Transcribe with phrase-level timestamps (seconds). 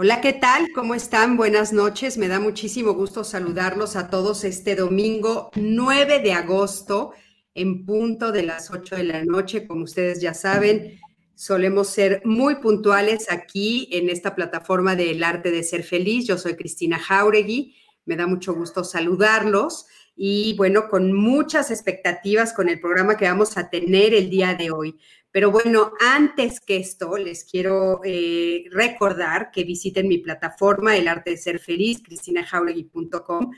[0.00, 0.70] Hola, ¿qué tal?
[0.72, 1.36] ¿Cómo están?
[1.36, 2.18] Buenas noches.
[2.18, 7.14] Me da muchísimo gusto saludarlos a todos este domingo 9 de agosto
[7.52, 9.66] en punto de las 8 de la noche.
[9.66, 11.00] Como ustedes ya saben,
[11.34, 16.28] solemos ser muy puntuales aquí en esta plataforma del arte de ser feliz.
[16.28, 17.74] Yo soy Cristina Jauregui.
[18.04, 19.86] Me da mucho gusto saludarlos
[20.20, 24.70] y bueno, con muchas expectativas con el programa que vamos a tener el día de
[24.70, 24.96] hoy.
[25.38, 31.30] Pero bueno, antes que esto, les quiero eh, recordar que visiten mi plataforma, El Arte
[31.30, 33.52] de Ser Feliz, cristinajauregui.com,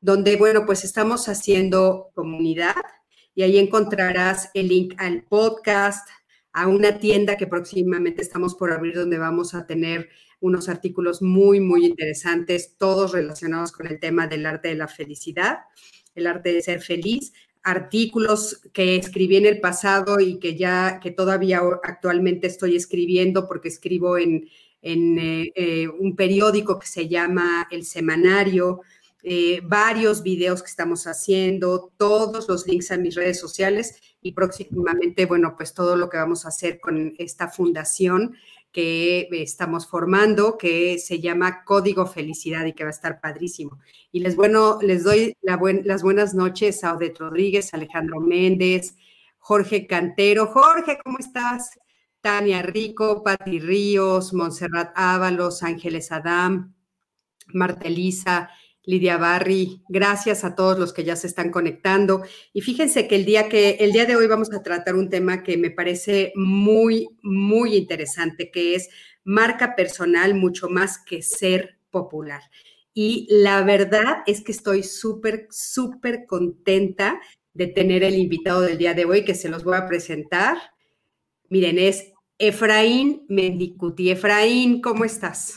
[0.00, 2.74] donde, bueno, pues estamos haciendo comunidad
[3.34, 6.08] y ahí encontrarás el link al podcast,
[6.54, 10.08] a una tienda que próximamente estamos por abrir, donde vamos a tener
[10.40, 15.58] unos artículos muy, muy interesantes, todos relacionados con el tema del arte de la felicidad,
[16.14, 17.34] el arte de ser feliz
[17.66, 23.66] artículos que escribí en el pasado y que ya, que todavía actualmente estoy escribiendo porque
[23.68, 24.48] escribo en,
[24.82, 28.82] eh, eh, un periódico que se llama El Semanario,
[29.24, 35.26] eh, varios videos que estamos haciendo, todos los links a mis redes sociales y próximamente,
[35.26, 38.36] bueno, pues todo lo que vamos a hacer con esta fundación
[38.72, 43.78] que estamos formando, que se llama Código Felicidad y que va a estar padrísimo.
[44.12, 48.96] Y les, bueno, les doy las buenas noches a Odette Rodríguez, Alejandro Méndez,
[49.38, 50.46] Jorge Cantero.
[50.46, 51.70] Jorge, ¿cómo estás?
[52.20, 56.74] Tania Rico, Pati Ríos, Montserrat Ábalos, Ángeles Adam,
[57.54, 58.50] Marta Elisa,
[58.86, 62.22] Lidia Barry, gracias a todos los que ya se están conectando.
[62.52, 65.42] Y fíjense que el día que el día de hoy vamos a tratar un tema
[65.42, 68.88] que me parece muy muy interesante, que es
[69.24, 72.42] marca personal mucho más que ser popular.
[72.94, 77.20] Y la verdad es que estoy súper súper contenta
[77.54, 80.56] de tener el invitado del día de hoy que se los voy a presentar.
[81.48, 84.10] Miren, es Efraín Mendicuti.
[84.10, 85.54] Efraín, ¿cómo estás?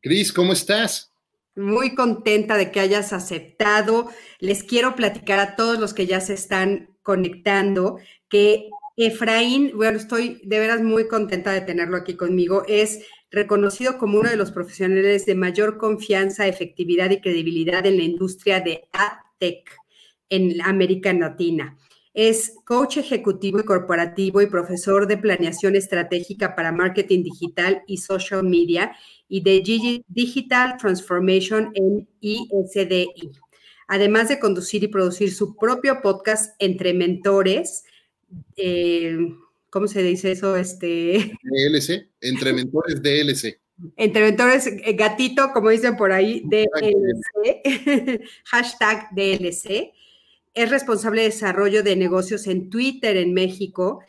[0.00, 1.12] Cris, ¿cómo estás?
[1.58, 4.08] Muy contenta de que hayas aceptado.
[4.38, 7.98] Les quiero platicar a todos los que ya se están conectando
[8.28, 12.62] que Efraín, bueno, estoy de veras muy contenta de tenerlo aquí conmigo.
[12.68, 18.04] Es reconocido como uno de los profesionales de mayor confianza, efectividad y credibilidad en la
[18.04, 19.70] industria de AdTech
[20.28, 21.76] en América Latina.
[22.20, 28.42] Es coach ejecutivo y corporativo y profesor de planeación estratégica para marketing digital y social
[28.42, 28.90] media
[29.28, 33.30] y de Digital Transformation en ISDI.
[33.86, 37.84] Además de conducir y producir su propio podcast entre mentores,
[38.56, 39.16] eh,
[39.70, 40.56] ¿cómo se dice eso?
[40.56, 41.38] Este...
[41.44, 43.60] DLC, entre mentores DLC.
[43.96, 49.92] Entre mentores, eh, gatito, como dicen por ahí, DLC, hashtag DLC.
[50.54, 54.00] Es responsable de desarrollo de negocios en Twitter en México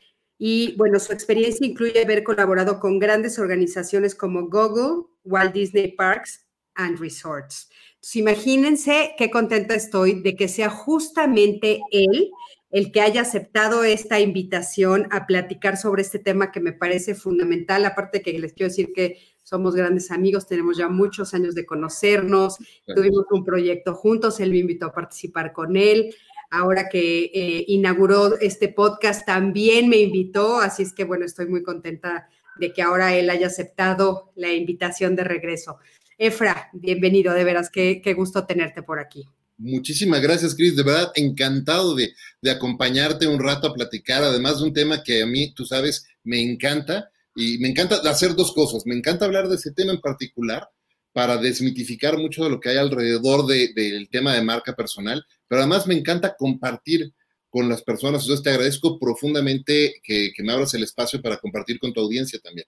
[0.42, 6.48] y bueno, su experiencia incluye haber colaborado con grandes organizaciones como Google, Walt Disney Parks
[6.76, 7.70] and Resorts.
[7.96, 12.32] Entonces, imagínense qué contenta estoy de que sea justamente él
[12.72, 17.84] el que haya aceptado esta invitación a platicar sobre este tema que me parece fundamental.
[17.84, 22.58] Aparte que les quiero decir que somos grandes amigos, tenemos ya muchos años de conocernos,
[22.96, 26.16] tuvimos un proyecto juntos, él me invitó a participar con él
[26.50, 31.64] ahora que eh, inauguró este podcast, también me invitó, así es que bueno, estoy muy
[31.64, 32.28] contenta
[32.60, 35.78] de que ahora él haya aceptado la invitación de regreso.
[36.18, 39.26] Efra, bienvenido, de veras, qué, gusto tenerte por aquí.
[39.58, 40.76] Muchísimas gracias, Cris.
[40.76, 45.22] De verdad, encantado de, de, acompañarte un rato a platicar, además de un tema que
[45.22, 47.10] a mí, tú sabes, me encanta.
[47.36, 48.86] Y me encanta hacer dos cosas.
[48.86, 50.68] Me encanta hablar de ese tema en particular
[51.14, 55.88] para desmitificar mucho de lo que hay alrededor del tema de marca personal, pero además
[55.88, 57.14] me encanta compartir
[57.50, 58.24] con las personas.
[58.24, 62.68] Entonces te agradezco profundamente que, me abras el espacio para compartir con tu audiencia también.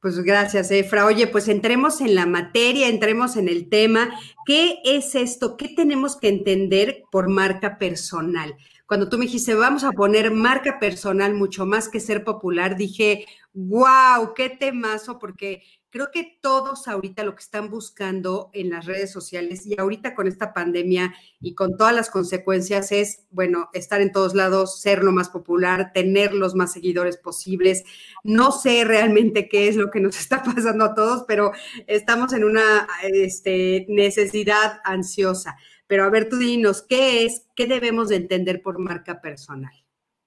[0.00, 1.06] Pues gracias, Efra.
[1.06, 4.10] Oye, pues entremos en la materia, entremos en el tema.
[4.46, 5.56] ¿Qué es esto?
[5.56, 8.56] ¿Qué tenemos que entender por marca personal?
[8.86, 13.26] Cuando tú me dijiste, vamos a poner marca personal mucho más que ser popular, dije,
[13.54, 15.62] wow, qué temazo, porque
[15.92, 20.26] creo que todos ahorita lo que están buscando en las redes sociales y ahorita con
[20.26, 25.12] esta pandemia y con todas las consecuencias es, bueno, estar en todos lados, ser lo
[25.12, 27.84] más popular, tener los más seguidores posibles.
[28.24, 31.52] No sé realmente qué es lo que nos está pasando a todos, pero
[31.86, 35.56] estamos en una este, necesidad ansiosa.
[35.86, 39.74] Pero a ver, tú dinos, ¿qué es, qué debemos de entender por marca personal?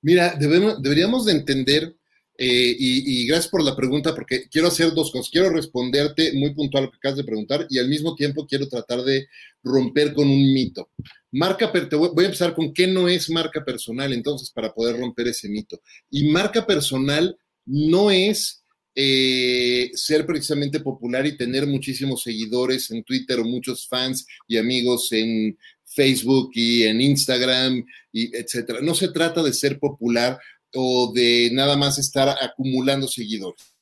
[0.04, 1.98] Mira, deberíamos de entender,
[2.38, 5.30] eh, y, gracias por la pregunta, porque quiero hacer dos cosas.
[5.32, 9.04] Quiero responderte muy puntual lo que acabas de preguntar y al mismo tiempo quiero tratar
[9.04, 9.28] de
[9.64, 10.90] romper con un mito.
[11.32, 14.98] Marca, te voy, voy a empezar con qué no es marca personal, entonces, para poder
[14.98, 15.82] romper ese mito.
[16.10, 18.64] Y marca personal no es
[18.98, 25.12] eh, ser precisamente popular y tener muchísimos seguidores en Twitter o muchos fans y amigos
[25.12, 28.80] en Facebook y en Instagram y etcétera.
[28.82, 30.40] No se trata de ser popular
[30.76, 33.76] o de nada más estar acumulando seguidores.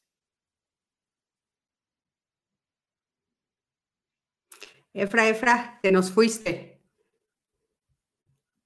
[4.94, 6.80] Efra, Efra, te nos fuiste.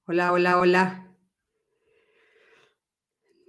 [0.05, 1.15] Hola, hola, hola.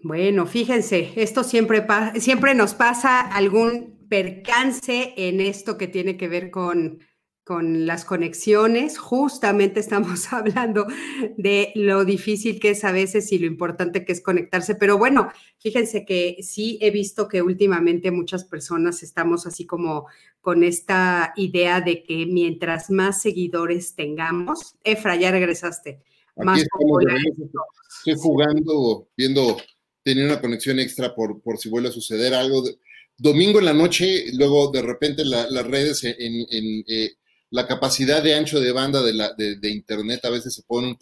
[0.03, 1.85] Bueno, fíjense, esto siempre,
[2.21, 7.01] siempre nos pasa algún percance en esto que tiene que ver con,
[7.49, 8.99] con las conexiones.
[8.99, 10.87] Justamente estamos hablando
[11.39, 14.75] de lo difícil que es a veces y lo importante que es conectarse.
[14.75, 20.09] Pero bueno, fíjense que sí he visto que últimamente muchas personas estamos así como
[20.43, 26.03] con esta idea de que mientras más seguidores tengamos, Efra, ya regresaste.
[26.37, 29.57] más Estoy jugando, viendo
[30.03, 32.63] tenía una conexión extra por, por si vuelve a suceder algo.
[33.17, 37.13] Domingo en la noche, luego de repente las redes en, eh,
[37.51, 40.99] la capacidad de ancho de banda de, la, de, Internet a veces se pone un,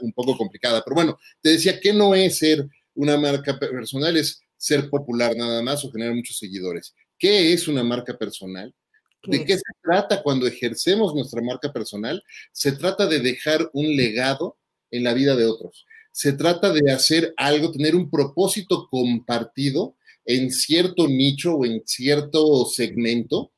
[0.00, 0.82] un poco complicada.
[0.84, 5.62] Pero bueno, te decía que no es ser una marca personal, es ser popular nada
[5.62, 6.94] más o generar muchos seguidores.
[7.18, 8.74] ¿Qué es una marca personal?
[9.22, 12.22] ¿De qué se trata cuando ejercemos nuestra marca personal?
[12.52, 14.58] Se trata de dejar un legado
[14.90, 20.52] en la vida de otros se trata de hacer algo, tener un propósito compartido en
[20.52, 23.50] cierto nicho o en cierto segmento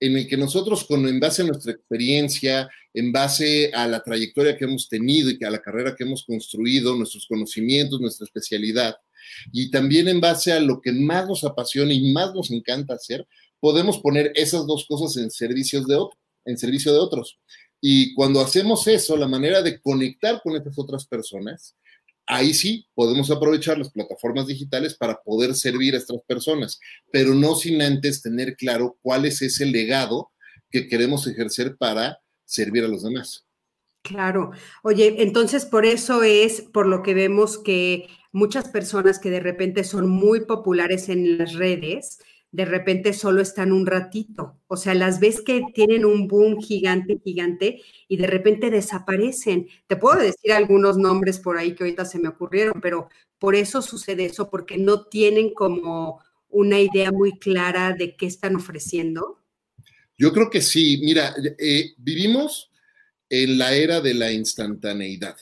[0.00, 4.56] en el que nosotros, con, en base a nuestra experiencia, en base a la trayectoria
[4.56, 8.96] que hemos tenido y a la carrera que hemos construido, nuestros conocimientos, nuestra especialidad,
[9.52, 13.26] y también en base a lo que más nos apasiona y más nos encanta hacer,
[13.60, 15.98] podemos poner esas dos cosas en, servicios de
[16.44, 17.38] en servicio de otros.
[17.80, 21.76] Y cuando hacemos eso, la manera de conectar con estas otras personas
[22.28, 26.78] ahí sí podemos aprovechar las plataformas digitales para poder servir a estas personas,
[27.10, 30.30] pero no sin antes tener claro cuál es ese legado
[30.70, 33.46] que queremos ejercer para servir a los demás.
[34.02, 34.52] Claro.
[34.82, 39.84] Oye, entonces por eso es por lo que vemos que muchas personas que de repente
[39.84, 42.18] son muy populares en las redes,
[42.50, 44.58] de repente solo están un ratito.
[44.66, 49.68] O sea, las ves que tienen un boom gigante, gigante, y de repente desaparecen.
[49.86, 53.08] Te puedo decir algunos nombres por ahí que ahorita se me ocurrieron, pero
[53.38, 58.56] por eso sucede eso, porque no tienen como una idea muy clara de qué están
[58.56, 59.38] ofreciendo.
[60.16, 61.00] Yo creo que sí.
[61.02, 62.70] Mira, eh, vivimos
[63.28, 65.36] en la era de la instantaneidad.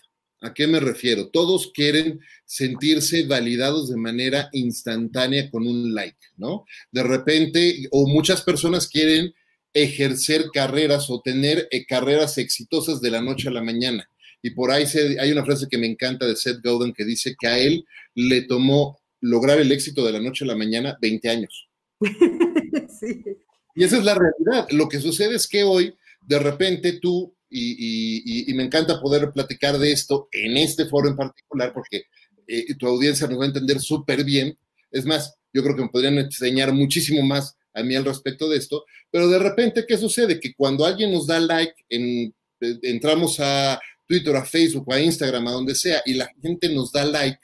[0.47, 1.29] ¿A qué me refiero?
[1.29, 6.65] Todos quieren sentirse validados de manera instantánea con un like, ¿no?
[6.93, 9.35] De repente, o muchas personas quieren
[9.75, 14.09] ejercer carreras o tener eh, carreras exitosas de la noche a la mañana.
[14.41, 14.85] Y por ahí
[15.19, 17.85] hay una frase que me encanta de Seth Godin que dice que a él
[18.15, 21.69] le tomó lograr el éxito de la noche a la mañana 20 años.
[23.79, 24.67] Y esa es la realidad.
[24.71, 29.93] Lo que sucede es que hoy, de repente, tú y, me encanta poder platicar de
[29.93, 32.05] esto en este foro en particular porque
[32.47, 34.57] eh, tu audiencia nos va a entender súper bien.
[34.91, 38.57] Es más, yo creo que me podrían enseñar muchísimo más a mí al respecto de
[38.57, 40.41] esto, pero de repente, ¿qué sucede?
[40.41, 45.47] Que cuando alguien nos da like, en, eh, entramos a Twitter, a Facebook, a Instagram,
[45.49, 47.41] a donde sea, y la gente nos da like,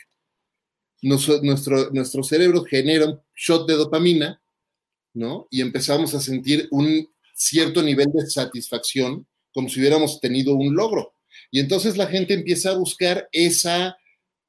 [1.03, 4.41] nuestro, nuestro cerebro genera un shot de dopamina,
[5.15, 5.49] ¿no?
[5.51, 11.15] Y empezamos a sentir un cierto nivel de satisfacción como si hubiéramos tenido un logro.
[11.51, 13.97] Y entonces la gente empieza a buscar esa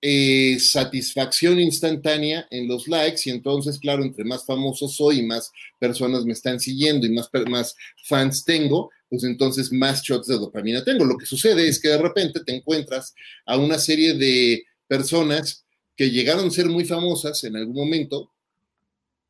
[0.06, 6.26] eh, satisfacción instantánea en los likes y entonces, claro, entre más famoso soy más personas
[6.26, 11.06] me están siguiendo y más, más fans tengo, pues entonces más shots de dopamina tengo.
[11.06, 15.64] Lo que sucede es que de repente te encuentras a una serie de personas
[15.96, 18.30] que llegaron a ser muy famosas en algún momento,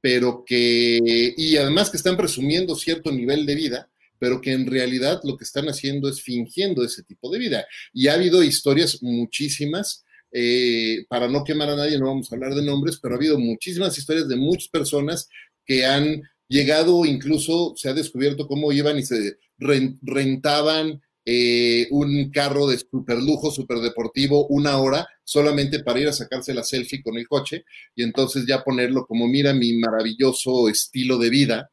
[0.02, 3.90] pero que, y además que están presumiendo cierto nivel de vida,
[4.24, 7.66] pero que en realidad lo que están haciendo es fingiendo ese tipo de vida.
[7.92, 12.56] Y ha habido historias muchísimas, eh, para no quemar a nadie, no vamos a hablar
[12.56, 15.28] de nombres, pero ha habido muchísimas historias de muchas personas
[15.66, 22.66] que han llegado, incluso se ha descubierto cómo iban y se rentaban eh, un carro
[22.68, 27.18] de super lujo, super deportivo, una hora, solamente para ir a sacarse la selfie con
[27.18, 31.72] el coche y entonces ya ponerlo como, mira mi maravilloso estilo de vida,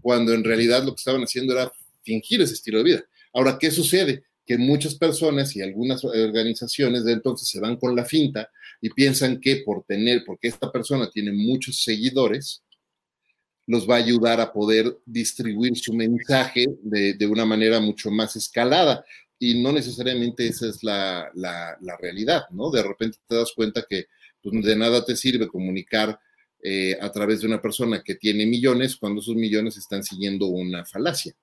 [0.00, 1.70] cuando en realidad lo que estaban haciendo era
[2.02, 3.04] fingir ese estilo de vida.
[3.32, 4.24] Ahora, ¿qué sucede?
[4.44, 9.40] Que muchas personas y algunas organizaciones de entonces se van con la finta y piensan
[9.40, 12.62] que por tener, porque esta persona tiene muchos seguidores,
[13.66, 18.34] los va a ayudar a poder distribuir su mensaje de, de una manera mucho más
[18.36, 19.04] escalada.
[19.38, 22.70] Y no necesariamente esa es la, la, la, realidad, ¿no?
[22.70, 24.06] De repente te das cuenta que
[24.40, 26.18] pues, de nada te sirve comunicar
[26.62, 30.84] eh, a través de una persona que tiene millones cuando esos millones están siguiendo una
[30.84, 31.34] falacia.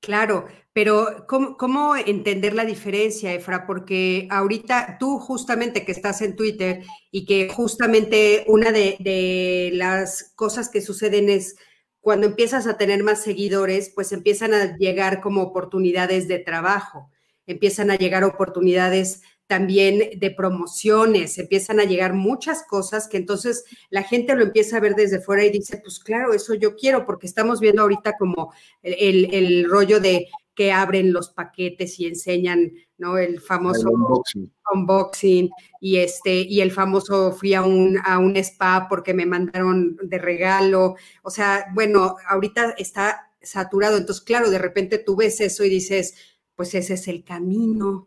[0.00, 3.66] Claro, pero ¿cómo, ¿cómo, entender la diferencia, Efra?
[3.66, 10.32] Porque ahorita tú justamente que estás en Twitter y que justamente una de, de, las
[10.36, 11.56] cosas que suceden es
[12.00, 17.10] cuando empiezas a tener más seguidores, pues empiezan a llegar como oportunidades de trabajo,
[17.46, 24.04] empiezan a llegar oportunidades también de promociones, empiezan a llegar muchas cosas que entonces la
[24.04, 27.26] gente lo empieza a ver desde fuera y dice, pues claro, eso yo quiero, porque
[27.26, 33.18] estamos viendo ahorita como el, el rollo de que abren los paquetes y enseñan, ¿no?
[33.18, 34.52] El famoso el unboxing.
[34.72, 35.50] unboxing.
[35.80, 40.18] y este, y el famoso fui a un, a un spa porque me mandaron de
[40.18, 40.94] regalo.
[41.22, 43.96] O sea, bueno, ahorita está saturado.
[43.96, 46.14] Entonces, claro, de repente tú ves eso y dices,
[46.54, 48.06] pues ese es el camino.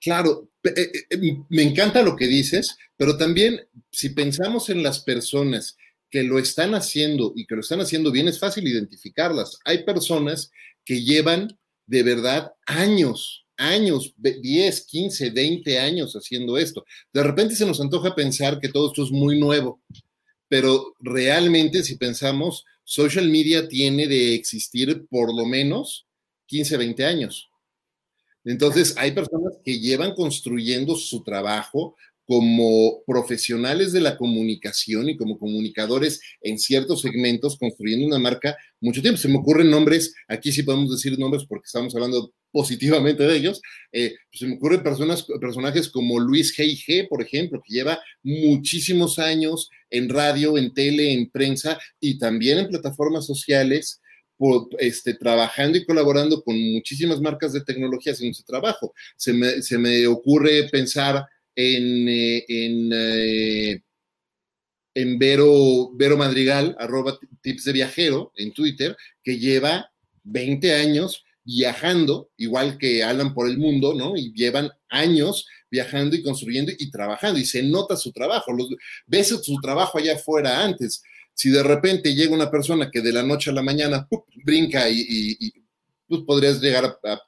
[0.00, 0.48] Claro,
[1.48, 5.76] me encanta lo que dices, pero también si pensamos en las personas
[6.10, 9.58] que lo están haciendo y que lo están haciendo bien, es fácil identificarlas.
[9.64, 10.50] Hay personas
[10.84, 16.84] que llevan de verdad años, años, 10, 15, 20 años haciendo esto.
[17.12, 19.80] De repente se nos antoja pensar que todo esto es muy nuevo,
[20.48, 26.06] pero realmente si pensamos, social media tiene de existir por lo menos
[26.46, 27.48] 15, 20 años.
[28.44, 35.38] Entonces, hay personas que llevan construyendo su trabajo como profesionales de la comunicación y como
[35.38, 39.18] comunicadores en ciertos segmentos, construyendo una marca mucho tiempo.
[39.18, 43.60] Se me ocurren nombres, aquí sí podemos decir nombres porque estamos hablando positivamente de ellos.
[43.90, 49.70] Eh, se me ocurren personas, personajes como Luis G.I.G., por ejemplo, que lleva muchísimos años
[49.90, 54.01] en radio, en tele, en prensa y también en plataformas sociales
[54.78, 58.94] este, trabajando y colaborando con muchísimas marcas de tecnología haciendo ese trabajo.
[59.16, 63.82] Se me, se me ocurre pensar en, eh, en, eh,
[64.94, 69.90] en Vero, Vero Madrigal, arroba tips de viajero en Twitter, que lleva
[70.24, 74.16] 20 años viajando, igual que Alan por el mundo, ¿no?
[74.16, 78.68] Y llevan años viajando y construyendo y trabajando, y se nota su trabajo, los,
[79.06, 81.02] ves su trabajo allá afuera antes,
[81.34, 84.08] si de repente llega una persona que de la noche a la mañana
[84.44, 85.52] brinca y, y,
[86.08, 87.22] pues podrías llegar a,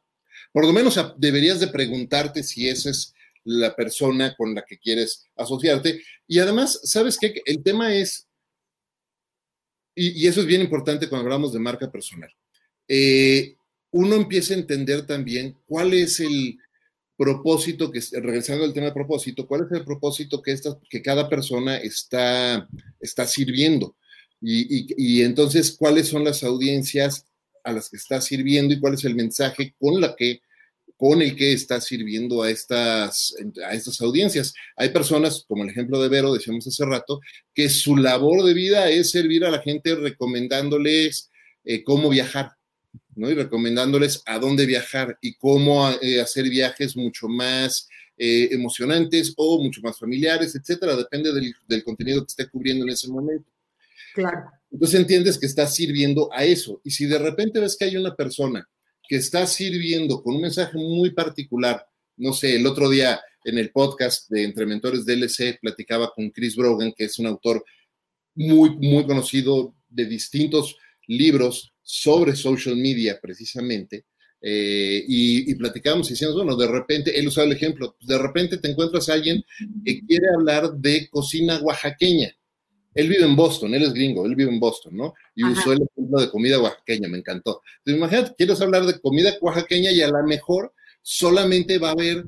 [0.53, 5.27] por lo menos deberías de preguntarte si esa es la persona con la que quieres
[5.37, 6.03] asociarte.
[6.27, 7.43] Y además, ¿sabes qué?
[7.45, 8.27] El tema es,
[9.95, 12.31] y, eso es bien importante cuando hablamos de marca personal,
[12.89, 13.57] eh,
[13.91, 16.59] uno empieza a entender también cuál es el,
[17.17, 21.29] propósito, que regresando al tema de propósito, ¿cuál es el propósito que, esta, que cada
[21.29, 22.69] persona está,
[23.01, 23.97] está sirviendo?
[24.41, 27.25] Y, y, entonces, ¿cuáles son las audiencias
[27.63, 30.41] a las que está sirviendo y cuál es el mensaje con la que
[30.97, 33.35] con el que está sirviendo a estas,
[33.67, 34.55] a estas audiencias.
[34.77, 37.21] Hay personas, como el ejemplo de Vero, decíamos hace rato,
[37.53, 41.31] que su labor de vida es servir a la gente recomendándoles
[41.65, 42.53] eh, cómo viajar,
[43.17, 43.31] ¿no?
[43.31, 49.63] Y recomendándoles a dónde viajar y cómo eh, hacer viajes mucho más eh, emocionantes o
[49.63, 53.51] mucho más familiares, etcétera, depende del, del, contenido que esté cubriendo en ese momento.
[54.15, 54.51] Claro.
[54.71, 56.81] Entonces entiendes que está sirviendo a eso.
[56.85, 58.69] Y si de repente ves que hay una persona
[59.09, 63.71] que está sirviendo con un mensaje muy particular, no sé, el otro día en el
[63.71, 67.65] podcast de Entre Mentores DLC platicaba con Chris Brogan, que es un autor
[68.35, 74.07] muy, muy conocido de distintos libros sobre social media precisamente,
[74.47, 78.59] eh, y, y, platicamos y decíamos, bueno, de repente, él usaba el ejemplo, de repente
[78.59, 79.43] te encuentras a alguien
[79.85, 82.31] que quiere hablar de cocina oaxaqueña.
[82.95, 85.15] Él vive en Boston, él es gringo, él vive en Boston, ¿no?
[85.35, 87.63] Y usó el ejemplo de comida oaxaqueña, me encantó.
[87.79, 92.25] Entonces, imagínate, quieres hablar de comida oaxaqueña y a lo mejor solamente va a haber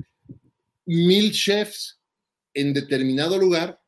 [0.85, 1.99] mil chefs
[2.53, 3.79] en determinado lugar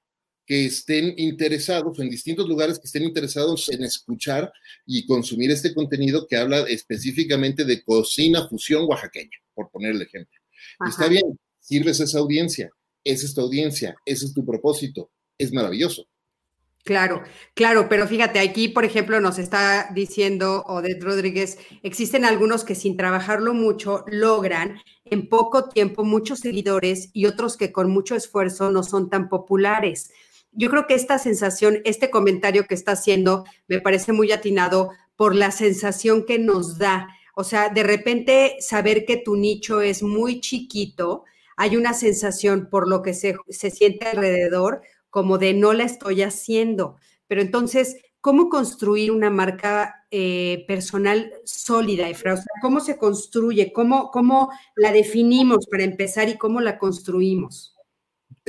[0.50, 4.52] que estén interesados, en distintos lugares que estén interesados en escuchar
[4.84, 10.40] y consumir este contenido que habla específicamente de cocina fusión oaxaqueña, por poner el ejemplo.
[10.88, 12.72] está bien, sirves a esa audiencia,
[13.04, 16.08] esa es tu audiencia, ese es tu propósito, es maravilloso.
[16.84, 17.22] Claro,
[17.54, 22.98] claro, pero fíjate, aquí, por ejemplo, nos está diciendo Odette Rodríguez, existen algunos que sin
[22.98, 28.82] trabajarlo mucho logran en poco tiempo muchos seguidores y otros que con mucho esfuerzo no
[28.82, 30.10] son tan populares
[30.52, 35.36] yo creo que esta sensación, este comentario que está haciendo, me parece muy atinado por
[35.36, 37.10] la sensación que nos da.
[37.36, 41.24] O sea, de repente saber que tu nicho es muy chiquito,
[41.58, 46.96] hay una sensación por lo que se, siente alrededor como de no la estoy haciendo.
[47.28, 52.42] Pero entonces, ¿cómo construir una marca eh, personal sólida, Efra?
[52.62, 53.74] ¿Cómo se construye?
[53.74, 57.79] ¿Cómo, ¿Cómo la definimos para empezar y cómo la construimos?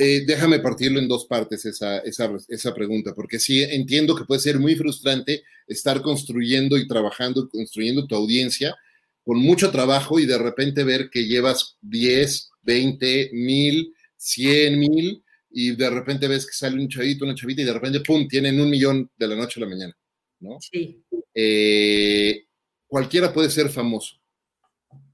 [0.03, 4.41] Eh, déjame partirlo en dos partes esa, esa, esa, pregunta, porque sí entiendo que puede
[4.41, 8.75] ser muy frustrante estar construyendo y trabajando, construyendo tu audiencia
[9.23, 15.75] con mucho trabajo y de repente ver que llevas 10, 20, mil, 100 mil y
[15.75, 18.71] de repente ves que sale un chavito, una chavita y de repente, ¡pum!, tienen un
[18.71, 19.95] millón de la noche a la mañana,
[20.39, 20.57] ¿no?
[20.59, 20.99] Sí.
[21.35, 22.45] Eh,
[22.87, 24.15] cualquiera puede ser famoso,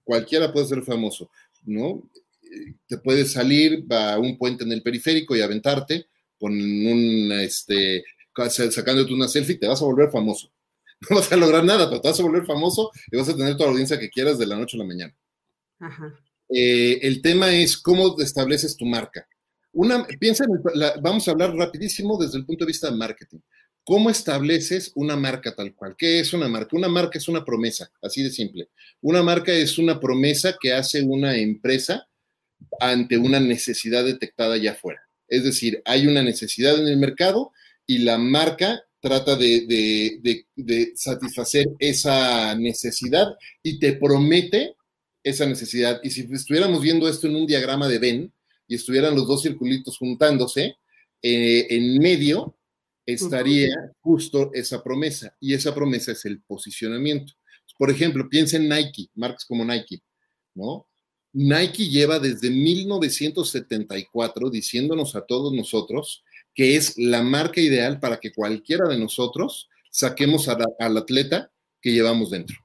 [0.05, 1.29] cualquiera puede ser famoso,
[1.65, 2.09] ¿no?
[2.87, 6.07] Te puedes salir a un puente en el periférico y aventarte
[6.39, 8.03] con un, este,
[8.71, 10.51] sacándote una selfie, te vas a volver famoso.
[11.09, 13.53] No vas a lograr nada, pero te vas a volver famoso y vas a tener
[13.53, 15.15] toda la audiencia que quieras de la noche a la mañana.
[16.49, 19.27] Eh, el tema es cómo estableces tu marca.
[19.73, 20.59] Una, piensa en
[21.03, 23.37] vamos a hablar rapidísimo desde el punto de vista de marketing.
[23.83, 25.95] ¿Cómo estableces una marca tal cual?
[25.95, 26.75] ¿Qué es una marca?
[26.75, 28.69] Una marca es una promesa, así de simple.
[29.01, 32.07] Una marca es una promesa que hace una empresa
[32.79, 35.01] ante una necesidad detectada allá afuera.
[35.27, 37.51] Es decir, hay una necesidad en el mercado
[37.85, 40.45] y la marca trata de,
[40.95, 43.27] satisfacer esa necesidad
[43.61, 44.75] y te promete
[45.23, 45.99] esa necesidad.
[46.03, 48.33] Y si estuviéramos viendo esto en un diagrama de Venn
[48.67, 50.75] y estuvieran los dos circulitos juntándose,
[51.21, 52.57] eh, en medio
[53.05, 57.33] estaría justo esa promesa y esa promesa es el posicionamiento.
[57.77, 60.01] Por ejemplo, piensa en Nike, marcas como Nike,
[60.55, 60.87] ¿no?
[61.33, 68.33] Nike lleva desde 1974 diciéndonos a todos nosotros que es la marca ideal para que
[68.33, 72.57] cualquiera de nosotros saquemos al atleta que llevamos dentro.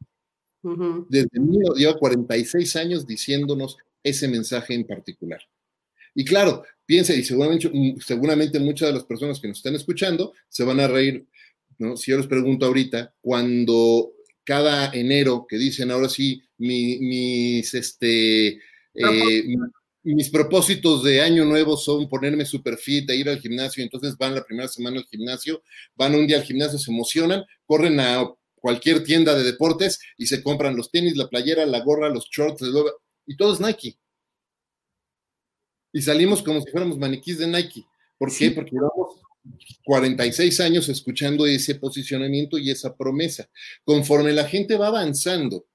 [1.11, 1.29] Desde
[1.77, 5.41] lleva 46 años diciéndonos ese mensaje en particular.
[6.15, 7.71] Y claro, piense, y seguramente,
[8.05, 11.27] seguramente muchas de las personas que nos están escuchando se van a reír,
[11.79, 11.97] ¿no?
[11.97, 14.13] Si yo les pregunto ahorita, cuando
[14.45, 18.49] cada enero que dicen ahora sí, mis, este,
[18.95, 19.57] eh,
[20.05, 24.35] mis propósitos de año nuevo son ponerme super fit, e ir al gimnasio, entonces van
[24.35, 25.63] la primera semana al gimnasio,
[25.95, 30.43] van un día al gimnasio, se emocionan, corren a cualquier tienda de deportes y se
[30.43, 32.65] compran los tenis, la playera, la gorra, los shorts,
[33.27, 33.99] y todo es Nike.
[35.93, 37.85] Y salimos como si fuéramos maniquís de Nike.
[38.19, 38.51] ¿Por qué?
[38.51, 39.21] Porque llevamos
[39.85, 43.49] 46 años escuchando ese posicionamiento y esa promesa.
[43.85, 45.67] Conforme la gente va avanzando,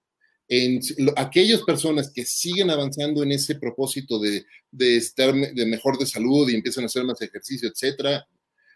[0.50, 0.80] en
[1.18, 6.56] aquellas personas que siguen avanzando en ese propósito de, estar de mejor de salud y
[6.56, 8.26] empiezan a hacer más ejercicio, etcétera,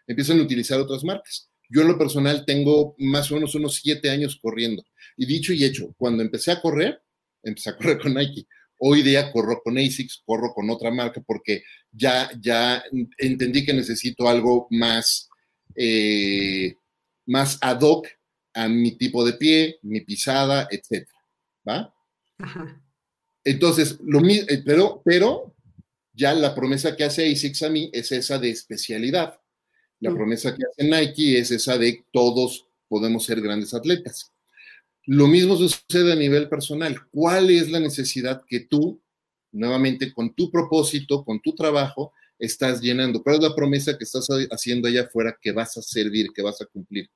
[0.06, 1.48] empiezan a utilizar otras marcas.
[1.70, 4.84] Yo en lo personal tengo más o menos unos siete años corriendo.
[5.16, 7.00] Y dicho y hecho, cuando empecé a correr,
[7.42, 8.46] empecé a correr con Nike.
[8.84, 12.82] Hoy día corro con ASICS, corro con otra marca porque ya, ya
[13.16, 15.28] entendí que necesito algo más,
[15.76, 16.74] eh,
[17.26, 18.08] más ad hoc
[18.52, 21.08] a mi tipo de pie, mi pisada, etc.
[21.68, 21.94] ¿Va?
[23.44, 25.54] Entonces, lo mismo, eh, pero, pero
[26.12, 29.38] ya la promesa que hace ASICS a mí es esa de especialidad.
[30.00, 30.14] La mm.
[30.14, 34.32] promesa que hace Nike es esa de todos podemos ser grandes atletas.
[35.06, 36.96] Lo mismo sucede a nivel personal.
[37.10, 39.02] ¿Cuál es la necesidad que tú,
[39.50, 43.22] nuevamente, con tu propósito, con tu trabajo, estás llenando?
[43.22, 46.60] ¿Cuál es la promesa que estás haciendo allá afuera que vas a servir, que vas
[46.60, 47.10] a cumplir?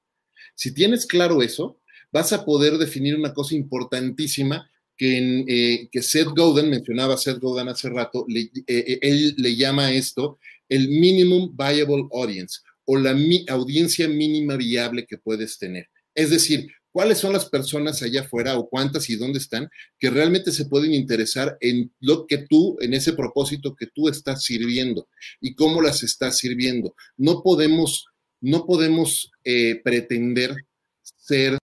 [0.55, 1.79] Si tienes claro eso,
[2.11, 7.69] vas a poder definir una cosa importantísima que, eh, que Seth Godin, mencionaba Seth Godin
[7.69, 13.15] hace rato, eh, eh, él le llama esto el minimum viable audience o la
[13.49, 15.89] audiencia mínima viable que puedes tener.
[16.15, 20.51] Es decir, cuáles son las personas allá afuera o cuántas y dónde están que realmente
[20.51, 25.07] se pueden interesar en lo que tú, en ese propósito que tú estás sirviendo
[25.39, 26.95] y cómo las estás sirviendo.
[27.19, 28.07] No podemos,
[28.41, 30.57] no podemos eh, pretender
[31.03, 31.59] ser.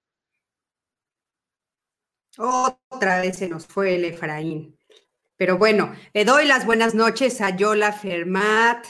[2.38, 4.78] Otra vez se nos fue el Efraín.
[5.36, 8.86] Pero bueno, le doy las buenas noches a Yola Fermat,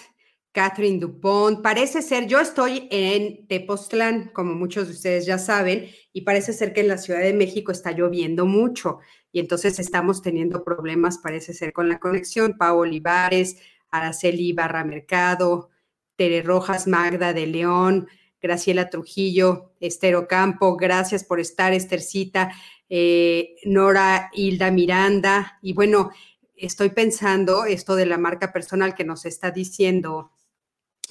[0.53, 1.61] Catherine Dupont.
[1.61, 6.73] Parece ser, yo estoy en Tepoztlán, como muchos de ustedes ya saben, y parece ser
[6.73, 8.99] que en la Ciudad de México está lloviendo mucho
[9.31, 12.55] y entonces estamos teniendo problemas, parece ser, con la conexión.
[12.55, 13.57] Pau Olivares,
[13.89, 15.71] Araceli Barra Mercado,
[16.15, 18.07] Tere Rojas, Magda de León,
[18.39, 22.51] Graciela Trujillo, Estero Campo, gracias por estar, Estercita,
[22.89, 25.57] eh, Nora Hilda Miranda.
[25.63, 26.11] Y bueno,
[26.55, 30.32] estoy pensando esto de la marca personal que nos está diciendo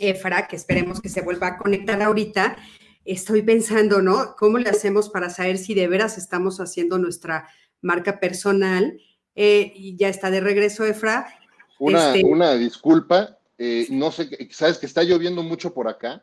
[0.03, 2.57] Efra, que esperemos que se vuelva a conectar ahorita,
[3.05, 4.37] estoy pensando, ¿no?
[4.37, 7.49] ¿Cómo le hacemos para saber si de veras estamos haciendo nuestra
[7.81, 9.01] marca personal?
[9.35, 11.27] Eh, y ya está de regreso, Efra.
[11.79, 16.23] Una, este una disculpa, eh, no sé, sabes que está lloviendo mucho por acá.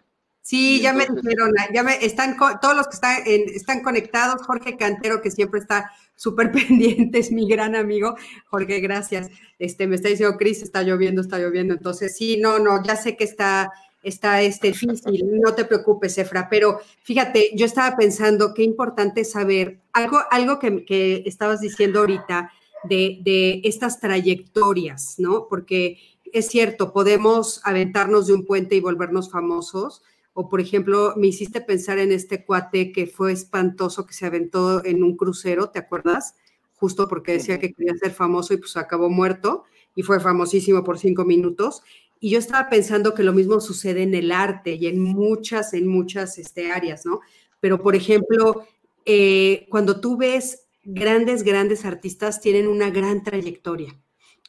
[0.49, 5.21] Sí, ya me dijeron, ya me están todos los que están, están conectados, Jorge Cantero,
[5.21, 8.15] que siempre está súper pendiente, es mi gran amigo.
[8.47, 9.29] Jorge, gracias.
[9.59, 11.75] Este, me está diciendo, Cris, está lloviendo, está lloviendo.
[11.75, 16.49] Entonces, sí, no, no, ya sé que está, está este, difícil, no te preocupes, Efra,
[16.49, 22.51] pero fíjate, yo estaba pensando qué importante saber algo, algo que, que estabas diciendo ahorita
[22.85, 25.45] de, de estas trayectorias, ¿no?
[25.47, 25.99] Porque
[26.33, 30.01] es cierto, podemos aventarnos de un puente y volvernos famosos,
[30.33, 34.83] o, por ejemplo, me hiciste pensar en este cuate que fue espantoso, que se aventó
[34.85, 36.35] en un crucero, ¿te acuerdas?
[36.75, 39.65] Justo porque decía que quería ser famoso y pues acabó muerto
[39.95, 41.81] y fue famosísimo por cinco minutos.
[42.21, 45.87] Y yo estaba pensando que lo mismo sucede en el arte y en muchas, en
[45.87, 47.21] muchas este, áreas, ¿no?
[47.59, 48.65] Pero, por ejemplo,
[49.05, 53.97] eh, cuando tú ves grandes, grandes artistas, tienen una gran trayectoria.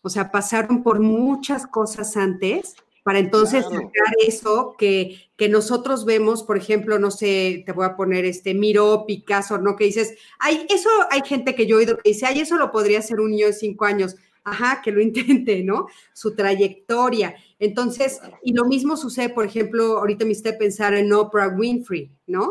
[0.02, 6.42] O sea, pasaron por muchas cosas antes para entonces sacar eso que, que nosotros vemos,
[6.42, 9.76] por ejemplo, no sé, te voy a poner este Miro, Picasso, ¿no?
[9.76, 12.70] Que dices, ay, eso hay gente que yo he oído que dice, ay, eso lo
[12.70, 14.16] podría hacer un niño de cinco años.
[14.44, 15.86] Ajá, que lo intente, ¿no?
[16.12, 17.34] Su trayectoria.
[17.58, 22.42] Entonces, y lo mismo sucede, por ejemplo, ahorita me hice pensar en Oprah Winfrey, ¿no?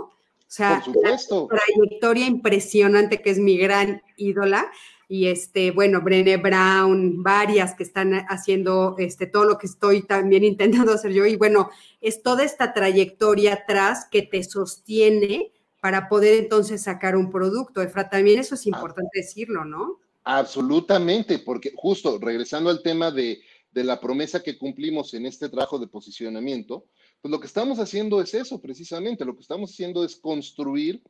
[0.49, 4.71] O sea, la trayectoria impresionante que es mi gran ídola
[5.11, 10.43] y este, bueno, Brené Brown, varias que están haciendo este, todo lo que estoy también
[10.45, 11.25] intentando hacer yo.
[11.25, 17.31] Y bueno, es toda esta trayectoria atrás que te sostiene para poder entonces sacar un
[17.31, 17.81] producto.
[17.81, 18.69] Efra, también eso es ah.
[18.69, 19.99] importante decirlo, ¿no?
[20.25, 23.41] Absolutamente, porque justo regresando al tema de,
[23.71, 26.85] de la promesa que cumplimos en este trabajo de posicionamiento,
[27.19, 31.01] pues lo que estamos haciendo es eso precisamente, lo que estamos haciendo es construir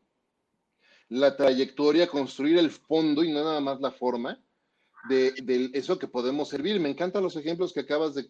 [1.10, 4.39] la trayectoria, construir el fondo y no nada más la forma
[5.08, 6.80] de, eso que podemos servir.
[6.80, 8.28] Me encantan los ejemplos que acabas de,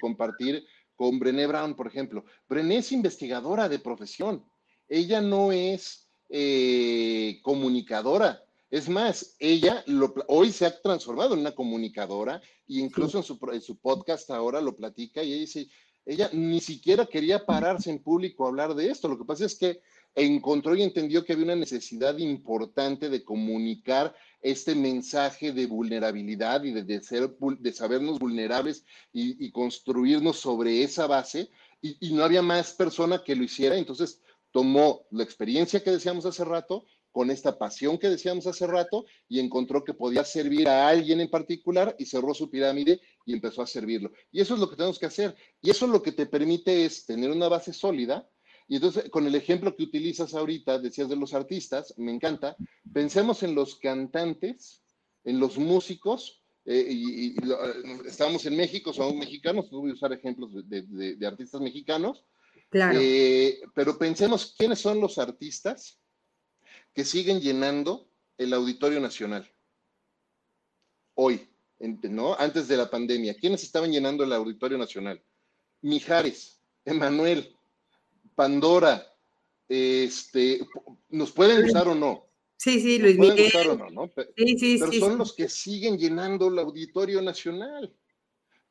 [0.00, 2.24] compartir con Brené Brown, por ejemplo.
[2.48, 4.44] Brené es investigadora de profesión.
[4.88, 8.42] Ella no es eh, comunicadora.
[8.70, 9.84] Es más, ella
[10.28, 12.36] hoy se ha transformado en una comunicadora
[12.68, 15.68] e incluso en, su, en su podcast ahora lo platica y dice,
[16.06, 19.08] ella ni siquiera quería pararse en público a hablar de esto.
[19.08, 19.80] Lo que pasa es que
[20.14, 26.72] encontró y entendió que había una necesidad importante de comunicar este mensaje de vulnerabilidad y
[26.72, 31.50] de, ser, de sabernos vulnerables y, construirnos sobre esa base.
[31.80, 33.76] Y, y, no había más persona que lo hiciera.
[33.76, 34.20] Entonces
[34.50, 39.38] tomó la experiencia que decíamos hace rato con esta pasión que decíamos hace rato y
[39.38, 43.66] encontró que podía servir a alguien en particular y cerró su pirámide y empezó a
[43.66, 44.10] servirlo.
[44.32, 45.36] Y eso es lo que tenemos que hacer.
[45.60, 48.26] Y eso lo que te permite es tener una base sólida
[48.68, 52.56] y entonces, con el ejemplo que utilizas ahorita, decías de los artistas, me encanta,
[52.92, 54.82] pensemos en los cantantes,
[55.24, 57.34] en los músicos, eh, y,
[58.06, 62.24] estamos en México, somos mexicanos, voy a usar ejemplos de, artistas mexicanos,
[62.70, 62.98] claro.
[63.00, 65.98] Eh, pero pensemos quiénes son los artistas
[66.94, 69.50] que siguen llenando el Auditorio Nacional
[71.14, 71.48] hoy,
[71.78, 72.34] ¿no?
[72.38, 75.22] Antes de la pandemia, ¿quiénes estaban llenando el Auditorio Nacional?
[75.80, 77.54] Mijares, Emanuel,
[78.34, 79.06] Pandora,
[79.68, 80.66] este,
[81.08, 82.26] ¿nos pueden usar o no?
[82.56, 83.48] Sí, sí, Luis Miguel.
[83.48, 84.08] Usar o no, ¿no?
[84.14, 87.92] Pero, sí, sí, pero son los que siguen llenando el Auditorio Nacional.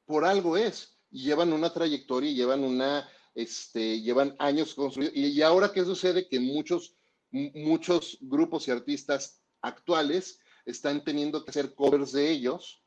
[0.05, 0.97] Por algo es.
[1.11, 5.13] Y llevan una trayectoria llevan una, este, llevan años construidos.
[5.15, 6.27] Y, y ahora, ¿qué sucede?
[6.27, 6.95] Que muchos,
[7.31, 12.81] muchos grupos y artistas actuales están teniendo que hacer covers de ellos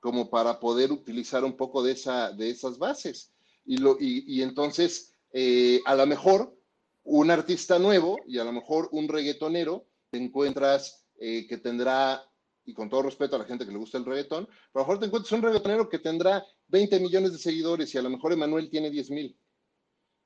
[0.00, 3.32] como para poder utilizar un poco de, esa, de esas bases.
[3.64, 6.56] Y, lo, y, y entonces eh, a lo mejor
[7.04, 12.22] un artista nuevo y a lo mejor un reggaetonero te encuentras eh, que tendrá,
[12.64, 14.98] y con todo respeto a la gente que le gusta el reggaetón, a lo mejor
[14.98, 18.70] te encuentras un reggaetonero que tendrá 20 millones de seguidores y a lo mejor Emanuel
[18.70, 19.36] tiene 10 mil,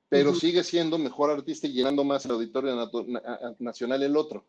[0.09, 2.75] pero sigue siendo mejor artista y llenando más el auditorio
[3.59, 4.45] nacional el otro.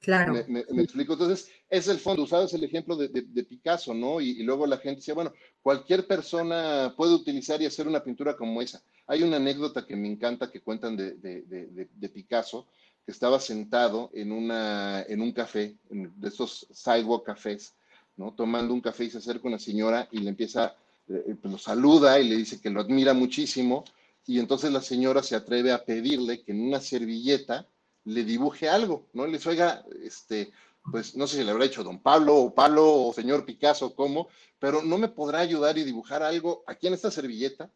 [0.00, 0.34] Claro.
[0.48, 1.12] Me, explico.
[1.12, 2.24] Entonces, es el fondo.
[2.24, 3.08] Usabas el ejemplo de,
[3.44, 4.20] Picasso, ¿no?
[4.20, 8.36] Y, y, luego la gente decía, bueno, cualquier persona puede utilizar y hacer una pintura
[8.36, 8.82] como esa.
[9.06, 12.66] Hay una anécdota que me encanta que cuentan de, Picasso,
[13.04, 17.74] que estaba sentado en, una, en un café, de esos sidewalk cafés,
[18.16, 18.32] ¿no?
[18.34, 20.76] Tomando un café y se acerca una señora y le empieza,
[21.08, 23.84] eh, pues lo saluda y le dice que lo admira muchísimo.
[24.24, 27.66] Y entonces la señora se atreve a pedirle que en una servilleta
[28.04, 29.26] le dibuje algo, ¿no?
[29.26, 30.52] Le dice, oiga, este,
[30.90, 34.28] pues no sé si le habrá hecho don Pablo o Pablo o señor Picasso, cómo,
[34.60, 37.70] pero no me podrá ayudar y dibujar algo aquí en esta servilleta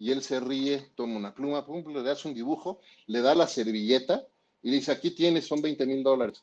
[0.00, 3.46] y él se ríe, toma una pluma, pum, le das un dibujo, le da la
[3.46, 4.26] servilleta
[4.62, 6.42] y dice, aquí tienes, son 20 mil dólares.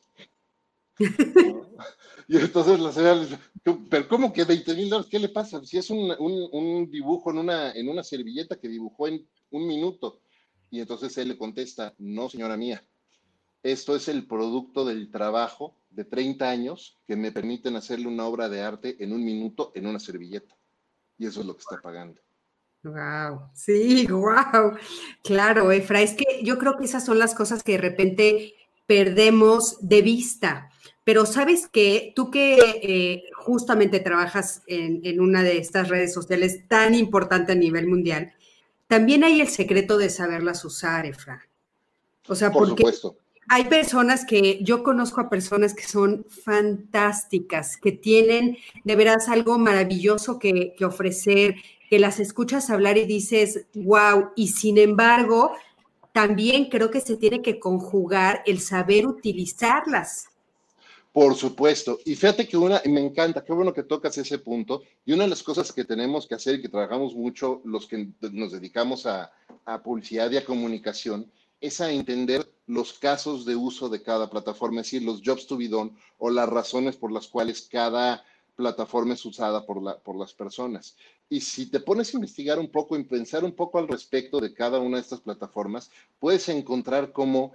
[2.30, 3.38] Y entonces la señora le dice,
[3.88, 5.10] pero ¿cómo que 20 mil dólares?
[5.10, 5.64] ¿Qué le pasa?
[5.64, 10.20] Si es un, un, dibujo en una, en una servilleta que dibujó en un minuto.
[10.70, 12.84] Y entonces él le contesta, no, señora mía,
[13.62, 18.50] esto es el producto del trabajo de 30 años que me permiten hacerle una obra
[18.50, 20.54] de arte en un minuto en una servilleta.
[21.16, 22.20] Y eso es lo que está pagando.
[22.84, 24.76] Wow, sí, wow.
[25.24, 28.54] Claro, Efra, es que yo creo que esas son las cosas que de repente
[28.86, 30.70] perdemos de vista.
[31.04, 36.94] Pero sabes que tú que eh, justamente trabajas en, una de estas redes sociales tan
[36.94, 38.34] importante a nivel mundial,
[38.88, 41.46] también hay el secreto de saberlas usar, Efra.
[42.26, 43.16] O sea, Por porque supuesto.
[43.48, 49.58] hay personas que yo conozco a personas que son fantásticas, que tienen de veras algo
[49.58, 51.56] maravilloso que, que ofrecer,
[51.88, 55.52] que las escuchas hablar y dices, wow, y sin embargo,
[56.12, 60.28] también creo que se tiene que conjugar el saber utilizarlas.
[61.12, 61.98] Por supuesto.
[62.04, 64.82] Y fíjate que una, me encanta, qué bueno que tocas ese punto.
[65.04, 68.08] Y una de las cosas que tenemos que hacer y que trabajamos mucho los que
[68.20, 69.32] nos dedicamos a,
[69.64, 74.80] a publicidad y a comunicación es a entender los casos de uso de cada plataforma,
[74.80, 78.22] es decir, los jobs to be done o las razones por las cuales cada
[78.54, 80.96] plataforma es usada por, la, por las personas.
[81.28, 84.54] Y si te pones a investigar un poco y pensar un poco al respecto de
[84.54, 87.52] cada una de estas plataformas, puedes encontrar cómo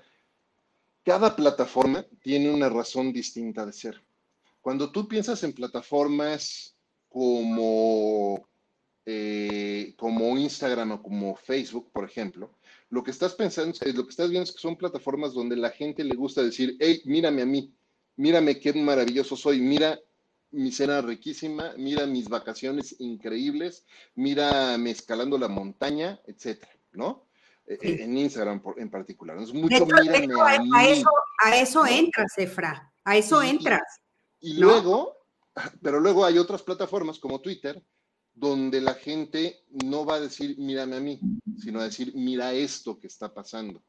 [1.04, 4.02] cada plataforma tiene una razón distinta de ser.
[4.62, 6.76] Cuando tú piensas en plataformas
[7.10, 8.48] como,
[9.06, 12.52] eh, como Instagram o como Facebook, por ejemplo,
[12.90, 16.04] lo que estás pensando, lo que estás viendo es que son plataformas donde la gente
[16.04, 17.74] le gusta decir, hey, mírame a mí,
[18.16, 20.00] mírame qué maravilloso soy, mira
[20.54, 23.86] mi cena riquísima, mira mis vacaciones increíbles,
[24.16, 27.28] mírame escalando la montaña, etcétera, ¿no?
[27.66, 29.38] Eh, en Instagram en particular.
[29.40, 29.88] Es mucho
[30.76, 31.10] a, eso,
[31.44, 33.82] a eso entras, Efra, a eso entras.
[34.40, 35.18] Y, luego,
[35.82, 37.82] pero luego hay otras plataformas como Twitter,
[38.34, 41.20] donde la gente no va a decir, mírame a mí,
[41.60, 43.84] sino a decir, mira esto que está pasando.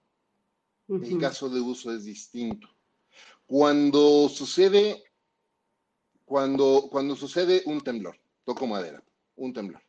[0.88, 2.68] El caso de uso es distinto.
[3.46, 5.02] Cuando sucede,
[6.24, 9.02] cuando, cuando sucede un temblor, toco madera,
[9.36, 9.82] un temblor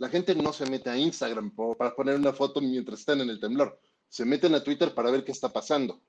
[0.00, 3.38] la gente no se mete a Instagram para poner una foto mientras están en el
[3.38, 3.78] temblor.
[4.08, 6.00] Se meten a Twitter para ver qué está pasando.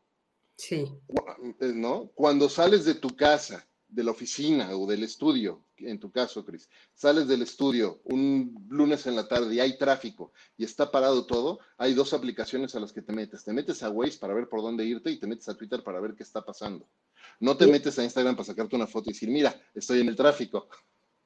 [0.56, 0.88] Sí.
[1.60, 2.10] Eh, ¿No?
[2.16, 6.70] Cuando sales de tu casa, de la oficina o del estudio, en tu caso, Cris,
[6.94, 11.60] sales del estudio un lunes en la tarde y hay tráfico y está parado todo,
[11.78, 13.44] hay dos aplicaciones a las que te metes.
[13.44, 16.00] Te metes a Waze para ver por dónde irte y te metes a Twitter para
[16.00, 16.88] ver qué está pasando.
[17.40, 20.16] No te metes a Instagram para sacarte una foto y decir, mira, estoy en el
[20.16, 20.70] tráfico.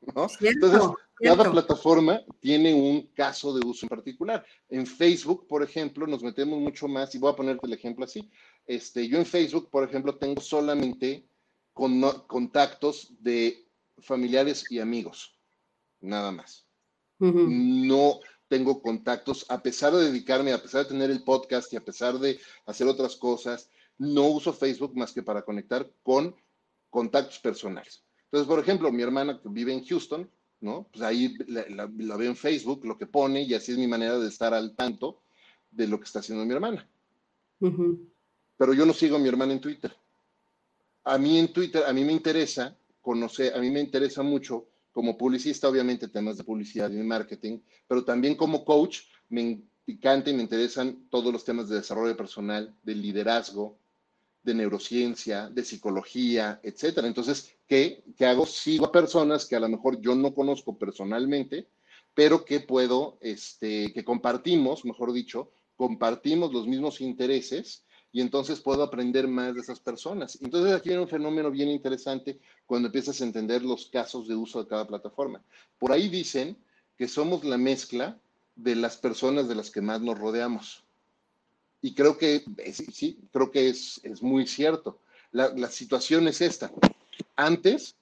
[0.42, 0.82] Entonces,
[1.16, 4.46] cada plataforma tiene un caso de uso en particular.
[4.70, 8.30] En Facebook, por ejemplo, nos metemos mucho más, y voy a ponerte el ejemplo así.
[8.66, 11.28] Este, yo en Facebook, por ejemplo, tengo solamente
[11.76, 13.68] con, contactos de
[14.00, 15.38] familiares y amigos,
[16.00, 16.66] nada más.
[17.20, 21.84] No tengo contactos, a pesar de dedicarme, a pesar de tener el podcast y a
[21.84, 26.34] pesar de hacer otras cosas, no uso Facebook más que para conectar con
[26.90, 28.04] contactos personales.
[28.26, 30.30] Entonces, por ejemplo, mi hermana que vive en Houston,
[30.62, 30.88] ¿no?
[30.94, 34.30] Pues ahí la, veo en Facebook, lo que pone, y así es mi manera de
[34.30, 35.22] estar al tanto
[35.72, 36.88] de lo que está haciendo mi hermana.
[37.60, 39.94] Pero yo no sigo a mi hermana en Twitter.
[41.06, 45.18] A mí en Twitter, a mí me interesa conocer, a mí me interesa mucho como
[45.18, 50.42] publicista, obviamente temas de publicidad y marketing, pero también como coach me encanta y me
[50.42, 53.78] interesan todos los temas de desarrollo personal, de liderazgo,
[54.42, 57.08] de neurociencia, de psicología, etcétera.
[57.08, 58.46] Entonces, ¿qué, ¿qué, hago?
[58.46, 61.68] Sigo a personas que a lo mejor yo no conozco personalmente,
[62.14, 67.85] pero que puedo, este, que compartimos, mejor dicho, compartimos los mismos intereses
[68.16, 70.38] y entonces puedo aprender más de esas personas.
[70.42, 74.64] Entonces aquí hay un fenómeno bien interesante cuando empiezas a entender los casos de uso
[74.64, 75.44] de cada plataforma.
[75.78, 76.56] Por ahí dicen
[76.98, 78.18] que somos la mezcla
[78.56, 80.86] de las personas de las que más nos rodeamos.
[81.82, 85.02] Y creo que, eh, sí, creo que es, es muy cierto.
[85.34, 86.72] La, la, situación es esta.
[87.36, 87.98] Antes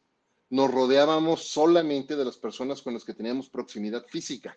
[0.52, 4.56] nos rodeábamos solamente de las personas con las que teníamos proximidad física.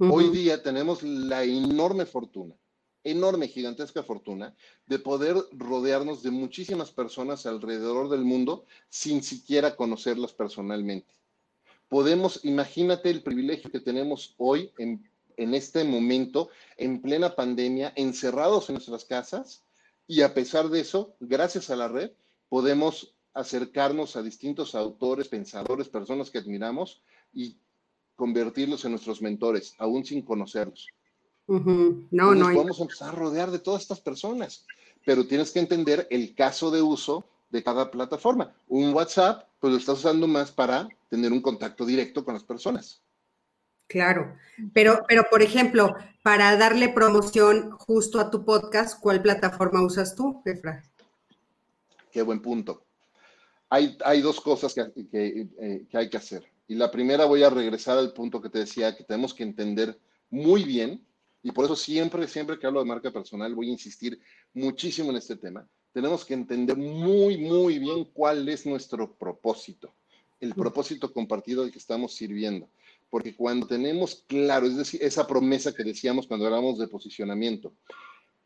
[0.00, 2.56] Hoy día tenemos la enorme fortuna,
[3.04, 4.54] enorme, gigantesca fortuna
[4.86, 11.14] de poder rodearnos de muchísimas personas alrededor del mundo sin siquiera conocerlas personalmente.
[11.88, 15.08] Podemos, imagínate el privilegio que tenemos hoy en
[15.38, 19.64] en este momento, en plena pandemia, encerrados en nuestras casas,
[20.06, 22.10] y a pesar de eso, gracias a la red,
[22.48, 27.56] podemos acercarnos a distintos autores, pensadores, personas que admiramos y
[28.16, 30.88] convertirlos en nuestros mentores, aún sin conocerlos.
[31.48, 32.46] No, no.
[32.54, 34.66] Vamos a empezar a rodear de todas estas personas,
[35.04, 38.54] pero tienes que entender el caso de uso de cada plataforma.
[38.68, 43.00] Un WhatsApp, pues lo estás usando más para tener un contacto directo con las personas.
[43.86, 44.36] Claro,
[44.74, 50.42] pero, pero por ejemplo, para darle promoción justo a tu podcast, ¿cuál plataforma usas tú,
[50.44, 50.84] Efra?
[52.12, 52.84] Qué buen punto.
[53.70, 54.82] Hay, hay dos cosas que,
[55.12, 56.44] eh, que hay que hacer.
[56.66, 59.98] Y la primera voy a regresar al punto que te decía, que tenemos que entender
[60.28, 61.02] muy bien,
[61.48, 64.20] y por eso siempre, siempre que hablo de marca personal, voy a insistir
[64.52, 65.66] muchísimo en este tema.
[65.92, 69.94] Tenemos que entender muy, muy bien cuál es nuestro propósito,
[70.40, 72.68] el propósito compartido al que estamos sirviendo
[73.10, 77.72] porque cuando tenemos claro, es decir, esa promesa que decíamos cuando hablamos de posicionamiento,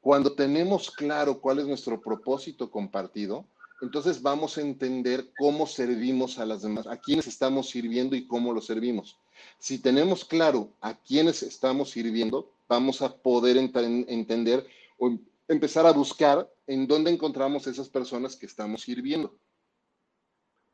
[0.00, 3.44] cuando tenemos claro cuál es nuestro propósito compartido,
[3.80, 8.52] entonces vamos a entender cómo servimos a las demás, a quiénes estamos sirviendo y cómo
[8.52, 9.16] los servimos.
[9.58, 14.66] Si tenemos claro a quiénes estamos sirviendo, vamos a poder entender
[14.98, 19.36] o empezar a buscar en dónde encontramos esas personas que estamos sirviendo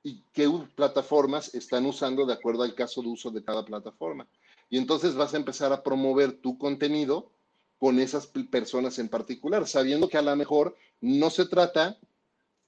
[0.02, 4.28] y qué plataformas están usando de acuerdo al caso de uso de cada plataforma.
[4.70, 7.32] Y entonces vas a empezar a promover tu contenido
[7.78, 11.98] con esas personas en particular, sabiendo que a lo mejor no se trata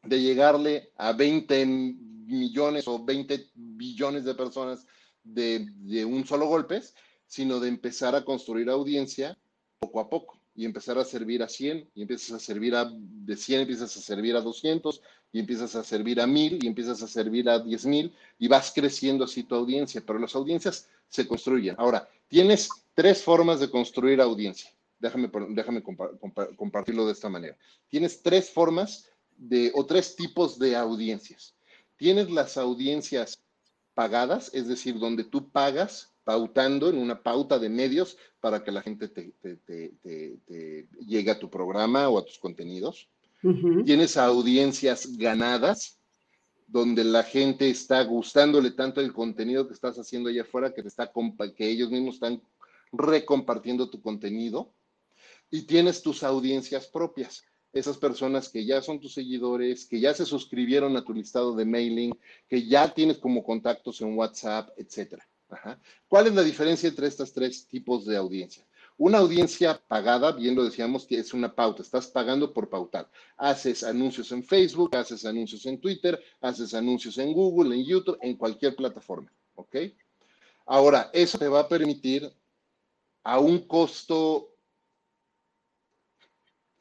[0.02, 4.86] de llegarle a 20 millones o 20 billones de personas
[5.22, 6.80] de, de un solo golpe,
[7.30, 9.38] sino de empezar a construir audiencia
[9.78, 13.36] poco a poco y empezar a servir a 100 y empiezas a servir a de
[13.36, 17.06] 100 empiezas a servir a 200 y empiezas a servir a 1000 y empiezas a
[17.06, 21.76] servir a 10000 y vas creciendo así tu audiencia, pero las audiencias se construyen.
[21.78, 24.68] Ahora, tienes tres formas de construir audiencia.
[24.98, 27.56] Déjame, déjame compartirlo de esta manera.
[27.88, 31.54] Tienes tres formas de, o tres tipos de audiencias.
[31.96, 33.40] Tienes las audiencias
[33.94, 38.82] pagadas, es decir, donde tú pagas pautando en una pauta de medios para que la
[38.82, 39.32] gente te,
[41.06, 43.08] llegue a tu programa o a tus contenidos.
[43.84, 45.98] Tienes audiencias ganadas,
[46.66, 50.88] donde la gente está gustándole tanto el contenido que estás haciendo allá afuera que, te
[50.88, 51.10] está,
[51.56, 52.42] que ellos mismos están
[52.92, 54.72] recompartiendo tu contenido.
[55.50, 60.24] Y tienes tus audiencias propias, esas personas que ya son tus seguidores, que ya se
[60.24, 62.12] suscribieron a tu listado de mailing,
[62.48, 65.26] que ya tienes como contactos en WhatsApp, etcétera.
[66.08, 68.66] ¿Cuál es la diferencia entre estos tres tipos de audiencia?
[68.96, 73.10] Una audiencia pagada, bien lo decíamos, que es una pauta, estás pagando por pautar.
[73.38, 78.36] Haces anuncios en Facebook, haces anuncios en Twitter, haces anuncios en Google, en YouTube, en
[78.36, 79.76] cualquier plataforma, ¿ok?
[80.66, 82.30] Ahora, eso te va a permitir
[83.24, 84.54] a un costo,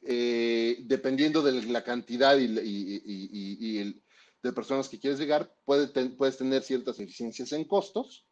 [0.02, 4.02] eh, dependiendo de la cantidad y, el,
[4.42, 8.26] de personas que quieres llegar, puedes tener ciertas eficiencias en costos,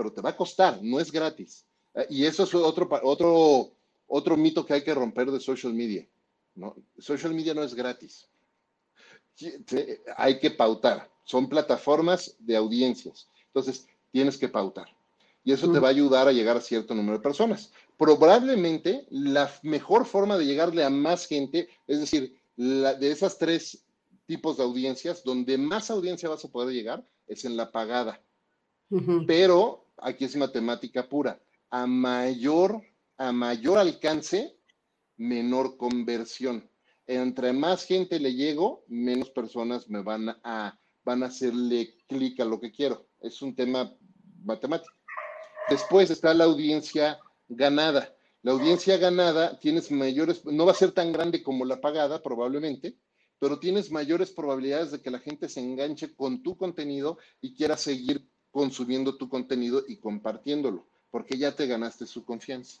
[0.00, 1.66] pero te va a costar, no es gratis.
[1.92, 3.70] Eh, y eso es otro, otro,
[4.06, 6.08] otro mito que hay que romper de social media.
[6.54, 6.74] ¿no?
[6.98, 8.26] Social media no es gratis.
[10.16, 11.10] Hay que pautar.
[11.24, 13.28] Son plataformas de audiencias.
[13.48, 14.86] Entonces, tienes que pautar.
[15.44, 17.70] Y eso te va a ayudar a llegar a cierto número de personas.
[17.98, 23.84] Probablemente la mejor forma de llegarle a más gente, es decir, de esas tres
[24.24, 28.22] tipos de audiencias, donde más audiencia vas a poder llegar, es en la pagada.
[29.26, 31.40] Pero aquí es matemática pura.
[31.70, 32.82] A mayor,
[33.16, 34.58] a mayor alcance,
[35.16, 36.70] menor conversión.
[37.06, 42.44] Entre más gente le llego, menos personas me van a, van a hacerle clic a
[42.44, 43.08] lo que quiero.
[43.20, 43.94] Es un tema
[44.44, 44.92] matemático.
[45.68, 48.14] Después está la audiencia ganada.
[48.42, 52.96] La audiencia ganada tienes mayores, no va a ser tan grande como la pagada probablemente,
[53.38, 57.76] pero tienes mayores probabilidades de que la gente se enganche con tu contenido y quiera
[57.76, 62.80] seguir consumiendo tu contenido y compartiéndolo, porque ya te ganaste su confianza.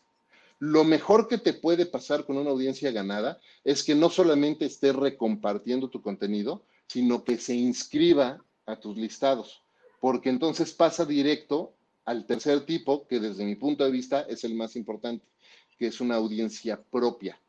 [0.58, 4.92] Lo mejor que te puede pasar con una audiencia ganada es que no solamente esté
[4.92, 9.62] recompartiendo tu contenido, sino que se inscriba a tus listados,
[10.00, 11.72] porque entonces pasa directo
[12.04, 15.24] al tercer tipo, que desde mi punto de vista es el más importante,
[15.78, 17.40] que es una audiencia propia.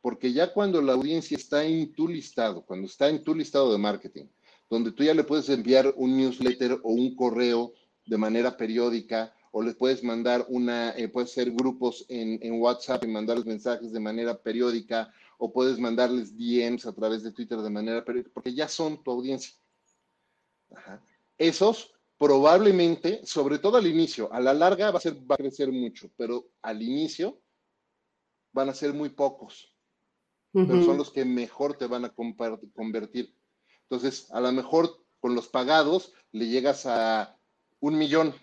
[0.00, 3.78] Porque ya cuando la audiencia está en tu listado, cuando está en tu listado de
[3.78, 4.26] marketing,
[4.70, 7.72] donde tú ya le puedes enviar un newsletter o un correo
[8.06, 13.08] de manera periódica, o le puedes mandar una, eh, puedes hacer grupos en, WhatsApp y
[13.08, 18.04] mandarles mensajes de manera periódica, o puedes mandarles DMs a través de Twitter de manera
[18.04, 19.54] periódica, porque ya son tu audiencia.
[21.38, 25.70] Esos probablemente, sobre todo al inicio, a la larga va a, ser, va a crecer
[25.70, 27.40] mucho, pero al inicio
[28.52, 29.74] van a ser muy pocos.
[30.50, 32.12] Pero son los que mejor te van a
[32.74, 33.37] convertir.
[33.90, 37.38] Entonces, a lo mejor con los pagados le llegas a
[37.80, 38.34] un millón,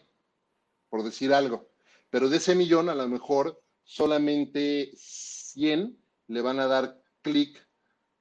[0.90, 1.70] por decir algo.
[2.10, 7.64] Pero de ese millón, a lo mejor solamente 100 le van a dar clic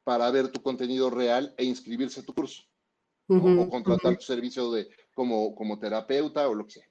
[0.05, 2.62] para ver tu contenido real e inscribirse a tu curso.
[3.27, 6.89] o, contratar tu servicio de, como, como terapeuta o lo que sea.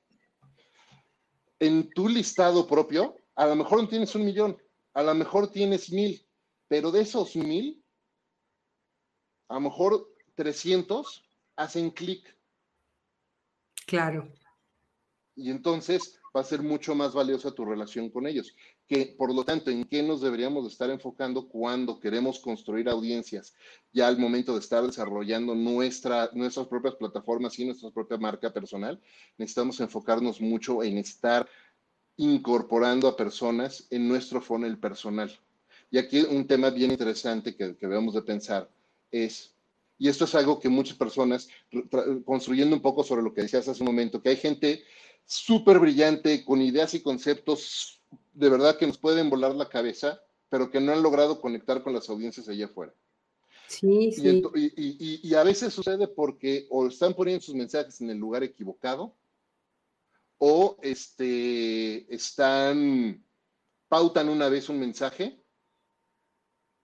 [1.59, 4.57] En tu listado propio, a lo mejor no tienes un millón,
[4.95, 6.27] a lo mejor tienes mil,
[6.67, 7.83] pero de esos mil,
[9.47, 11.23] a lo mejor 300
[11.55, 12.35] hacen clic.
[13.85, 14.31] Claro.
[15.35, 18.55] Y entonces va a ser mucho más valiosa tu relación con ellos.
[18.87, 23.53] Que, por lo tanto, ¿en qué nos deberíamos estar enfocando cuando queremos construir audiencias?
[23.91, 28.99] Ya al momento de estar desarrollando nuestra, nuestras propias plataformas y nuestra propia marca personal,
[29.37, 31.47] necesitamos enfocarnos mucho en estar
[32.17, 35.31] incorporando a personas en nuestro funnel personal.
[35.89, 38.69] Y aquí un tema bien interesante que, que debemos de pensar
[39.11, 39.52] es,
[40.03, 41.47] y esto es algo que muchas personas,
[42.25, 44.83] construyendo un poco sobre lo que decías hace un momento, que hay gente
[45.23, 48.01] súper brillante, con ideas y conceptos
[48.33, 51.93] de verdad que nos pueden volar la cabeza, pero que no han logrado conectar con
[51.93, 52.93] las audiencias allá afuera.
[53.69, 54.43] Sí, sí.
[54.55, 59.15] Y, y, a veces sucede porque o están poniendo sus mensajes en el lugar equivocado,
[60.37, 63.23] o este, están,
[63.87, 65.41] pautan una vez un mensaje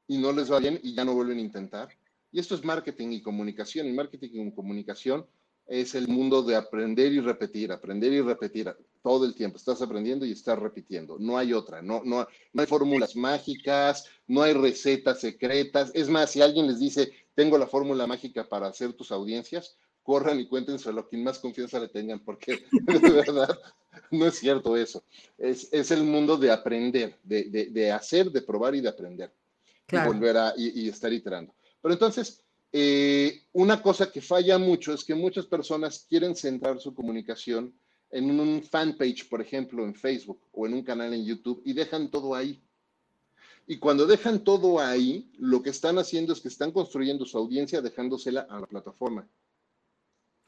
[0.07, 1.98] y no les va bien y ya no vuelven a intentar.
[2.31, 3.87] Y esto es marketing y comunicación.
[3.87, 5.25] Y marketing y comunicación
[5.69, 9.57] es el mundo de aprender y repetir, aprender y repetir todo el tiempo.
[9.57, 11.17] Estás aprendiendo y estás repitiendo.
[11.19, 15.91] No hay otra, no, no, no hay fórmulas mágicas, no hay recetas secretas.
[15.93, 20.39] Es más, si alguien les dice, tengo la fórmula mágica para hacer tus audiencias, corran
[20.39, 23.59] y cuéntenselo a quien más confianza le tengan, porque de verdad
[24.09, 25.03] no es cierto eso.
[25.37, 29.31] Es, es el mundo de aprender, de, de, de, hacer, de probar y de aprender.
[29.91, 31.53] Y volver a y, y estar iterando.
[31.81, 36.93] Pero entonces, eh, una cosa que falla mucho es que muchas personas quieren centrar su
[36.93, 37.73] comunicación
[38.11, 42.09] en un fanpage, por ejemplo, en Facebook o en un canal en YouTube y dejan
[42.09, 42.61] todo ahí.
[43.67, 47.81] Y cuando dejan todo ahí, lo que están haciendo es que están construyendo su audiencia
[47.81, 49.27] dejándosela a la plataforma.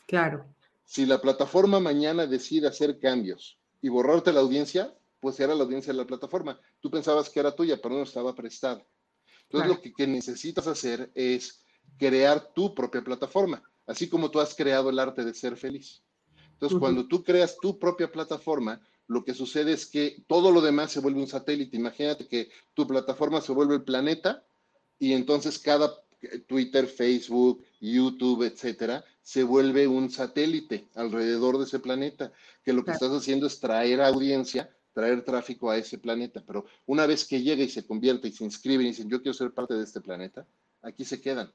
[0.07, 0.45] Claro.
[0.85, 5.93] Si la plataforma mañana decide hacer cambios y borrarte la audiencia, pues era la audiencia
[5.93, 6.59] de la plataforma.
[6.79, 8.83] Tú pensabas que era tuya, pero no estaba prestada.
[9.51, 11.65] Entonces lo que, que necesitas hacer es
[11.97, 16.01] crear tu propia plataforma, así como tú has creado el arte de ser feliz.
[16.53, 20.91] Entonces, cuando tú creas tu propia plataforma, lo que sucede es que todo lo demás
[20.91, 21.75] se vuelve un satélite.
[21.75, 24.45] Imagínate que tu plataforma se vuelve el planeta
[24.99, 25.91] y entonces cada
[26.47, 32.31] Twitter, Facebook, YouTube, etcétera, se vuelve un satélite alrededor de ese planeta,
[32.63, 36.43] que lo que estás haciendo es traer audiencia, traer tráfico a ese planeta.
[36.45, 39.33] Pero una vez que llega y se convierte y se inscribe y dicen, yo quiero
[39.33, 40.45] ser parte de este planeta,
[40.81, 41.51] aquí se quedan.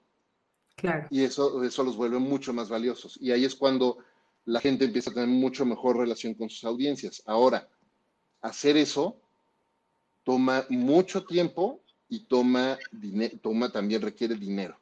[0.76, 1.06] Claro.
[1.10, 3.18] Y eso, eso los vuelve mucho más valiosos.
[3.20, 3.98] Y ahí es cuando
[4.44, 7.22] la gente empieza a tener mucho mejor relación con sus audiencias.
[7.26, 7.68] Ahora,
[8.40, 9.20] hacer eso
[10.22, 12.78] toma mucho tiempo y toma,
[13.42, 14.78] toma también requiere dinero.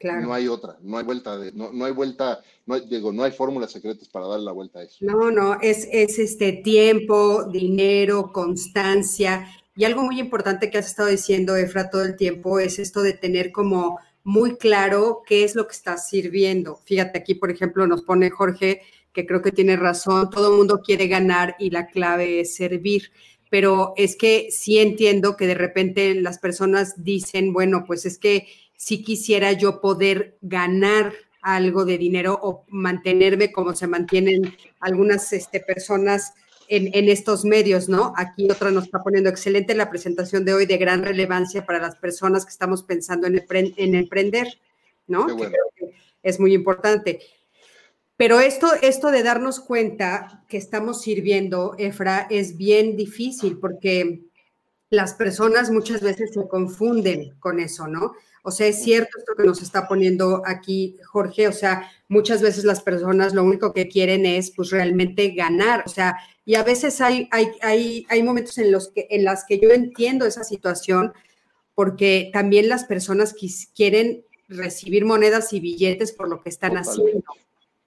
[0.00, 0.22] Claro.
[0.22, 3.22] No hay otra, no hay vuelta, de, no, no hay vuelta, no hay, digo, no
[3.22, 4.96] hay fórmulas secretas para dar la vuelta a eso.
[5.00, 9.46] No, no, es, es este tiempo, dinero, constancia.
[9.76, 13.12] Y algo muy importante que has estado diciendo, Efra, todo el tiempo es esto de
[13.12, 16.80] tener como muy claro qué es lo que está sirviendo.
[16.86, 18.80] Fíjate, aquí, por ejemplo, nos pone Jorge,
[19.12, 23.12] que creo que tiene razón, todo el mundo quiere ganar y la clave es servir.
[23.50, 28.46] Pero es que sí entiendo que de repente las personas dicen, bueno, pues es que
[28.80, 31.12] si quisiera yo poder ganar
[31.42, 36.32] algo de dinero o mantenerme como se mantienen algunas este, personas
[36.66, 38.14] en, estos medios, ¿no?
[38.16, 41.96] Aquí otra nos está poniendo excelente la presentación de hoy de gran relevancia para las
[41.96, 44.46] personas que estamos pensando en, en emprender,
[45.06, 45.26] ¿no?
[46.22, 47.20] es muy importante.
[48.16, 54.22] Pero esto, esto de darnos cuenta que estamos sirviendo, Efra, es bien difícil porque
[54.88, 58.12] las personas muchas veces se confunden con eso, ¿no?
[58.42, 62.64] O sea, es cierto esto que nos está poniendo aquí Jorge, o sea, muchas veces
[62.64, 67.00] las personas lo único que quieren es pues realmente ganar, o sea, y a veces
[67.00, 71.12] hay, hay, hay, hay momentos en los que en las que yo entiendo esa situación
[71.74, 73.34] porque también las personas
[73.74, 77.24] quieren recibir monedas y billetes por lo que están haciendo,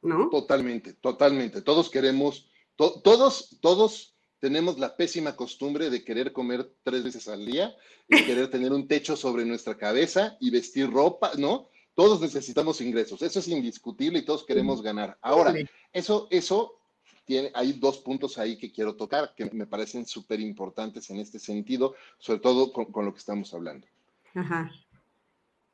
[0.01, 0.29] ¿no?
[0.29, 1.61] Totalmente, totalmente.
[1.61, 4.12] Todos queremos, todos, todos
[4.43, 7.73] tenemos la pésima costumbre de querer comer tres veces al día
[8.09, 11.69] y querer tener un techo sobre nuestra cabeza y vestir ropa, ¿no?
[11.95, 15.17] Todos necesitamos ingresos, eso es indiscutible y todos queremos ganar.
[15.21, 15.55] Ahora,
[15.93, 16.73] eso, eso
[17.23, 21.39] tiene, hay dos puntos ahí que quiero tocar que me parecen súper importantes en este
[21.39, 23.87] sentido, sobre todo con, con, lo que estamos hablando.
[24.33, 24.69] Ajá.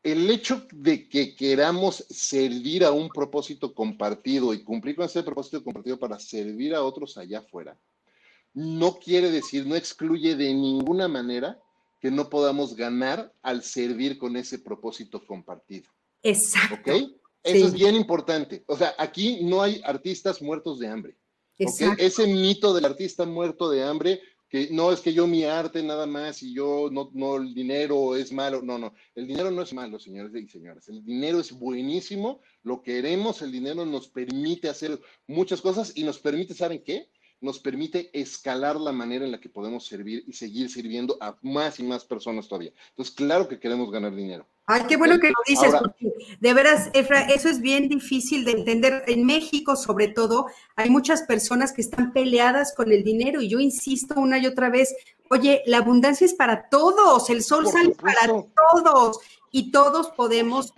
[0.04, 5.64] el hecho de que queramos servir a un propósito compartido y cumplir con ese propósito
[5.64, 7.76] compartido para servir a otros allá afuera,
[8.54, 11.60] no quiere decir, no excluye de ninguna manera
[12.00, 15.90] que no podamos ganar al servir con ese propósito compartido.
[16.24, 16.92] Exacto.
[16.92, 17.12] ¿Ok?
[17.44, 18.64] Eso es bien importante.
[18.68, 21.18] O sea, aquí no hay artistas muertos de hambre.
[21.58, 22.04] Exacto.
[22.04, 26.08] Ese mito del artista muerto de hambre que no es que yo mi arte nada
[26.08, 28.62] más y yo no, no, el dinero es malo.
[28.64, 30.90] No, no, el dinero no es malo, señores y señoras.
[30.90, 36.18] El dinero es buenísimo, lo queremos, el dinero nos permite hacer muchas cosas y nos
[36.20, 37.10] permite, ¿saben qué?
[37.42, 41.80] Nos permite escalar la manera en la que podemos servir y seguir sirviendo a más
[41.80, 42.72] y más personas todavía.
[42.90, 44.46] Entonces, claro que queremos ganar dinero.
[44.72, 48.52] Ay, qué bueno que lo dices, porque de veras, Efra, eso es bien difícil de
[48.52, 49.04] entender.
[49.08, 53.60] En México, sobre todo, hay muchas personas que están peleadas con el dinero y yo
[53.60, 54.96] insisto una y otra vez,
[55.32, 59.20] oye, la abundancia es para todos, el sol sale para todos
[59.50, 60.74] y todos podemos,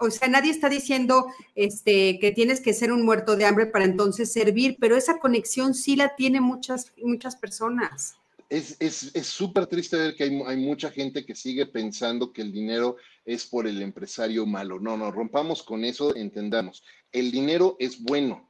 [0.00, 3.84] o sea, nadie está diciendo este, que tienes que ser un muerto de hambre para
[3.84, 8.16] entonces servir, pero esa conexión sí la tienen muchas, muchas personas
[8.50, 12.96] es súper triste ver que hay, hay, mucha gente que sigue pensando que el dinero
[13.24, 14.78] es por el empresario malo.
[14.78, 16.84] No, no, rompamos con eso, entendamos.
[17.10, 18.48] El dinero es bueno.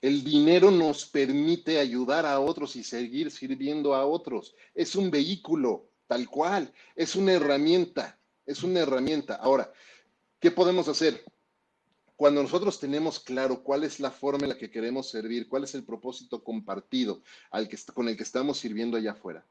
[0.00, 4.54] El dinero nos permite ayudar a otros y seguir sirviendo a otros.
[4.74, 6.72] Es un vehículo, tal cual.
[6.94, 8.18] Es una herramienta.
[8.46, 9.36] Es una herramienta.
[9.36, 9.72] Ahora,
[10.44, 11.24] ¿qué podemos hacer?
[12.16, 15.74] Cuando nosotros tenemos claro cuál es la forma en la que queremos servir, cuál es
[15.74, 19.46] el propósito compartido al que, con el que estamos sirviendo allá afuera,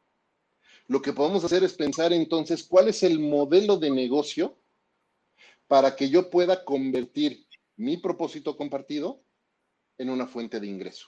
[0.86, 4.56] lo que podemos hacer es pensar entonces cuál es el modelo de negocio
[5.68, 9.24] para que yo pueda convertir mi propósito compartido
[9.98, 11.08] en una fuente de ingreso.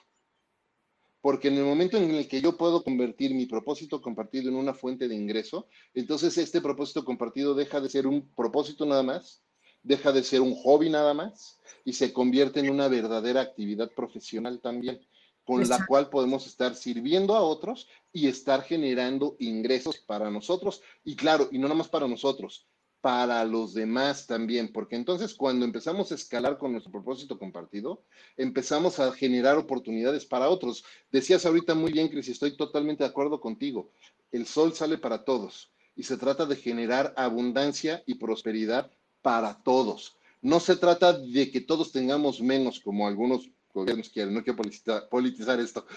[1.22, 4.74] Porque en el momento en el que yo puedo convertir mi propósito compartido en una
[4.74, 9.45] fuente de ingreso, entonces este propósito compartido deja de ser un propósito nada más
[9.86, 14.60] deja de ser un hobby nada más y se convierte en una verdadera actividad profesional
[14.60, 15.00] también,
[15.44, 20.82] con la cual podemos estar sirviendo a otros y estar generando ingresos para nosotros.
[21.04, 22.68] Y claro, y no nada más para nosotros,
[23.00, 28.02] para los demás también, porque entonces cuando empezamos a escalar con nuestro propósito compartido,
[28.36, 30.84] empezamos a generar oportunidades para otros.
[31.12, 33.92] Decías ahorita muy bien, Cris, estoy totalmente de acuerdo contigo.
[34.32, 38.90] El sol sale para todos y se trata de generar abundancia y prosperidad
[39.26, 40.16] para todos.
[40.40, 44.62] No se trata de que todos tengamos menos, como algunos gobiernos quieren, no quiero
[45.10, 45.88] politizar, esto.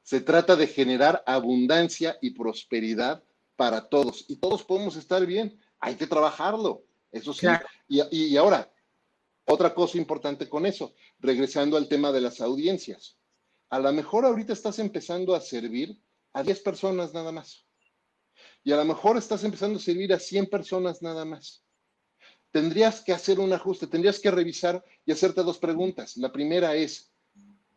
[0.00, 3.22] Se trata de generar abundancia y prosperidad
[3.56, 4.24] para todos.
[4.26, 5.60] Y todos podemos estar bien.
[5.80, 7.46] Hay que trabajarlo, eso sí.
[7.88, 8.72] Y, y ahora,
[9.44, 13.18] otra cosa importante con eso, regresando al tema de las audiencias.
[13.68, 16.00] A lo mejor ahorita estás empezando a servir
[16.32, 17.66] a 10 personas nada más.
[18.64, 21.67] Y a lo mejor estás empezando a servir a 100 personas nada más
[22.58, 26.16] tendrías que hacer un ajuste, tendrías que revisar y hacerte dos preguntas.
[26.16, 27.12] La primera es,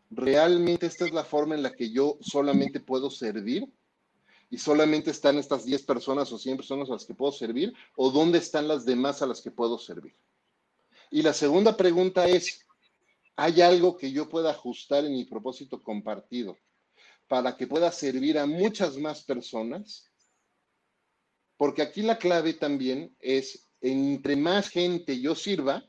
[0.09, 3.71] ¿realmente esta es la forma en la que yo solamente puedo servir?
[4.49, 7.75] ¿Y solamente están estas 10 personas o 100 personas a las que puedo servir?
[7.95, 10.15] ¿O dónde están las demás a las que puedo servir?
[11.11, 12.65] Y la segunda pregunta es,
[13.35, 16.57] ¿hay algo que yo pueda ajustar en mi propósito compartido
[17.27, 20.09] para que pueda servir a muchas más personas?
[21.55, 25.83] Porque aquí la clave también es entre más gente yo sirva,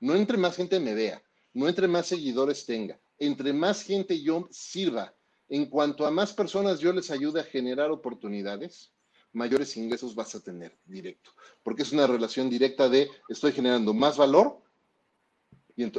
[0.00, 1.22] no entre más gente me vea,
[1.54, 5.14] no entre más seguidores tenga, entre más gente yo sirva,
[5.48, 8.92] en cuanto a más personas yo les ayude a generar oportunidades,
[9.32, 11.30] mayores ingresos vas a tener directo,
[11.62, 14.62] porque es una relación directa de estoy generando más valor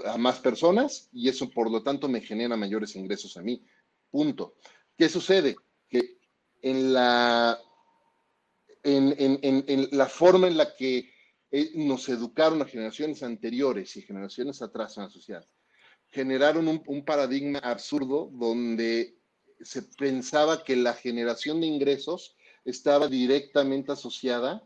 [0.06, 3.64] a más personas y eso por lo tanto me genera mayores ingresos a mí.
[4.12, 4.56] Punto.
[4.98, 5.56] ¿Qué sucede?
[5.88, 6.18] Que
[6.62, 7.58] en la
[8.84, 11.12] en, la forma en la que
[11.52, 15.46] eh, nos educaron las generaciones anteriores y generaciones atrás en la sociedad.
[16.08, 19.18] Generaron un, paradigma absurdo donde
[19.62, 24.64] se pensaba que la generación de ingresos estaba directamente asociada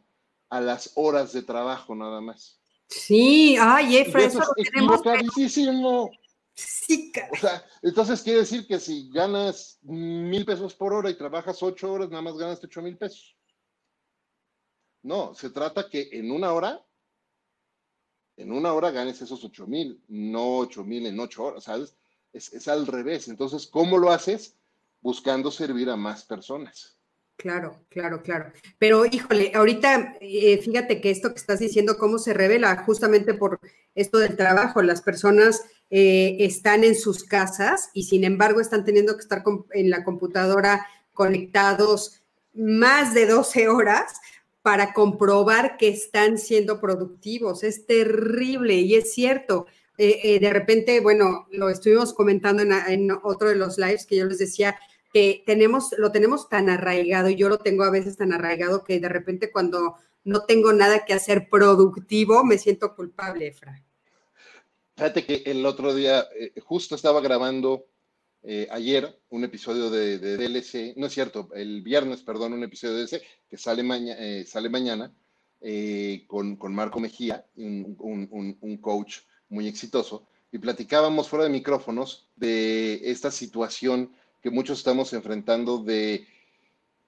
[0.49, 2.59] a las horas de trabajo nada más.
[2.87, 6.11] Sí, ay, Efra, eso, es equivocadísimo.
[6.55, 11.63] Sí, o sea, entonces quiere decir que si ganas mil pesos por hora y trabajas
[11.63, 13.35] ocho horas, nada más ganas ocho mil pesos.
[15.03, 16.81] No, se trata que en una hora,
[18.37, 21.95] en una hora ganes esos ocho mil, no ocho mil en ocho horas, ¿sabes?
[22.31, 23.27] Es, al revés.
[23.27, 24.55] Entonces, ¿cómo lo haces?
[25.01, 26.97] Buscando servir a más personas.
[27.35, 28.53] Claro, claro, claro.
[28.79, 33.59] Pero híjole, ahorita eh, fíjate que esto que estás diciendo, cómo se revela justamente por
[33.95, 34.81] esto del trabajo.
[34.81, 39.43] Las personas eh, están en sus casas y sin embargo están teniendo que estar
[39.73, 42.23] en la computadora conectados
[42.53, 44.13] más de 12 horas
[44.63, 47.63] para comprobar que están siendo productivos.
[47.63, 49.67] Es terrible y es cierto.
[49.97, 54.25] Eh, eh, de repente, bueno, lo estuvimos comentando en, otro de los lives que yo
[54.25, 54.79] les decía
[55.13, 58.99] que tenemos, lo tenemos tan arraigado y yo lo tengo a veces tan arraigado que
[58.99, 63.83] de repente cuando no tengo nada que hacer productivo me siento culpable, Efra.
[64.95, 67.85] Fíjate que el otro día eh, justo estaba grabando
[68.71, 73.21] ayer un episodio de, DLC, no es cierto, el viernes, perdón, un episodio de DLC
[73.49, 75.13] que sale, sale mañana
[76.27, 79.19] con, con, Marco Mejía, un, un coach
[79.49, 86.27] muy exitoso, y platicábamos fuera de micrófonos de esta situación que muchos estamos enfrentando de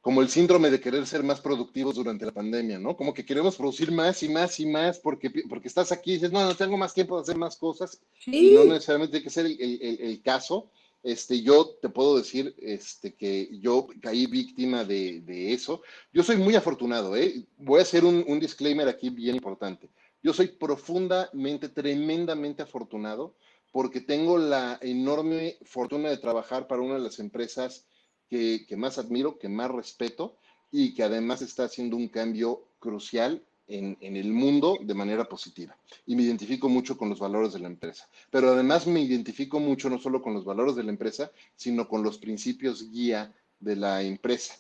[0.06, 2.96] como el síndrome de querer ser más productivos durante la pandemia, ¿no?
[2.96, 6.32] Como que queremos producir más y más y más porque, porque estás aquí y dices,
[6.32, 8.00] no, no tengo más tiempo de hacer más cosas.
[8.28, 10.70] Y no necesariamente tiene que ser el, el, el, caso.
[11.06, 15.84] Este, yo te puedo decir este, que yo caí víctima de, eso.
[16.12, 17.46] Yo soy muy afortunado, ¿eh?
[17.58, 19.90] Voy a hacer un, un disclaimer aquí bien importante.
[20.24, 23.36] Yo soy profundamente, tremendamente afortunado
[23.72, 27.86] porque tengo la enorme fortuna de trabajar para una de las empresas
[28.30, 30.38] que, más admiro, que más respeto
[30.72, 35.78] y que además está haciendo un cambio crucial en, el mundo de manera positiva.
[36.06, 38.08] Y me identifico mucho con los valores de la empresa.
[38.30, 42.04] Pero además me identifico mucho no solo con los valores de la empresa, sino con
[42.04, 44.56] los principios guía de la empresa.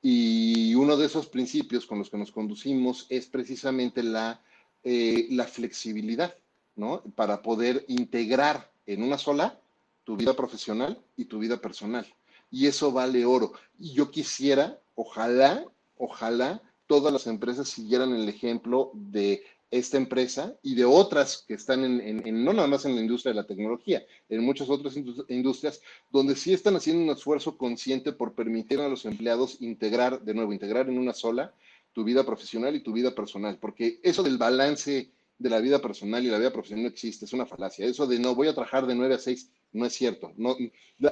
[0.00, 4.42] Y uno de esos principios con los que nos conducimos es precisamente la
[4.84, 6.36] eh, la flexibilidad,
[6.74, 7.02] ¿no?
[7.14, 9.60] Para poder integrar en una sola
[10.02, 12.04] tu vida profesional y tu vida personal.
[12.50, 13.52] Y eso vale oro.
[13.78, 15.64] Y yo quisiera, ojalá,
[15.96, 16.60] ojalá
[16.92, 22.44] todas las empresas siguieran el ejemplo de esta empresa y de otras que están en,
[22.44, 24.94] no nada más en la industria de la tecnología, en muchas otras
[25.28, 25.80] industrias
[26.10, 30.52] donde sí están haciendo un esfuerzo consciente por permitir a los empleados integrar, de nuevo,
[30.52, 31.54] integrar en una sola
[31.94, 36.22] tu vida profesional y tu vida personal, porque eso del balance de la vida personal
[36.22, 37.86] y la vida profesional no existe, es una falacia.
[37.86, 40.54] Eso de no voy a trabajar de 9 a 6 no es cierto, no,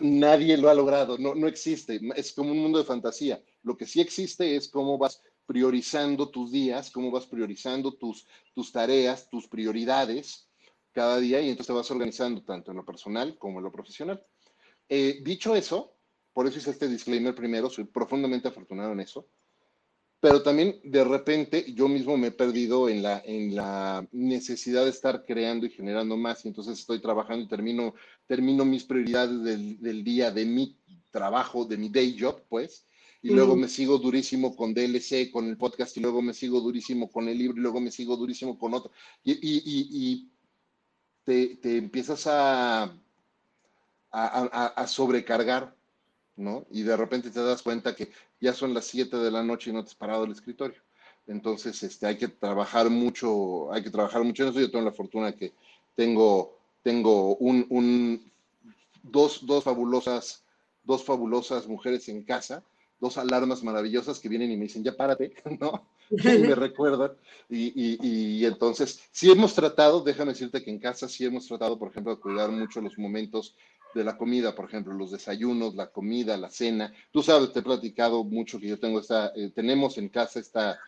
[0.02, 3.42] nadie lo ha logrado, no, no existe, es como un mundo de fantasía.
[3.62, 8.24] Lo que sí existe es cómo vas priorizando tus días, cómo vas priorizando tus,
[8.54, 10.48] tus tareas, tus prioridades
[10.92, 14.24] cada día y entonces te vas organizando tanto en lo personal como en lo profesional.
[14.88, 15.96] Eh, dicho eso,
[16.32, 19.28] por eso hice este disclaimer primero, soy profundamente afortunado en eso
[20.20, 24.90] pero también de repente yo mismo me he perdido en la, en la necesidad de
[24.90, 27.94] estar creando y generando más, y entonces estoy trabajando y termino,
[28.26, 30.78] termino mis prioridades del, del día, de mi
[31.10, 32.86] trabajo, de mi day job, pues,
[33.22, 37.10] y luego me sigo durísimo con DLC, con el podcast, y luego me sigo durísimo
[37.10, 38.90] con el libro, y luego me sigo durísimo con otro,
[39.24, 40.28] y, y, y,
[41.24, 42.90] te, te, empiezas a, a,
[44.10, 45.74] a, a sobrecargar
[46.40, 46.66] ¿no?
[46.70, 48.10] Y de repente te das cuenta que
[48.40, 50.80] ya son las 7 de la noche y no te has parado el escritorio.
[51.26, 54.60] Entonces, este, hay que trabajar mucho, hay que trabajar mucho en eso.
[54.60, 55.52] Yo tengo la fortuna que
[55.94, 58.32] tengo, tengo un, un,
[59.02, 60.42] dos, dos, fabulosas,
[60.82, 62.64] dos fabulosas mujeres en casa,
[63.00, 65.88] dos alarmas maravillosas que vienen y me dicen, ya párate, ¿no?
[66.10, 67.12] Y me recuerdan.
[67.48, 71.78] Y, y, y, entonces, sí hemos tratado, déjame decirte que en casa sí hemos tratado,
[71.78, 73.56] por ejemplo, de cuidar mucho los momentos
[73.94, 76.92] de la comida, por ejemplo, los desayunos, la comida, la cena.
[77.10, 80.78] Tú sabes, te he platicado mucho que yo tengo esta, eh, tenemos en casa esta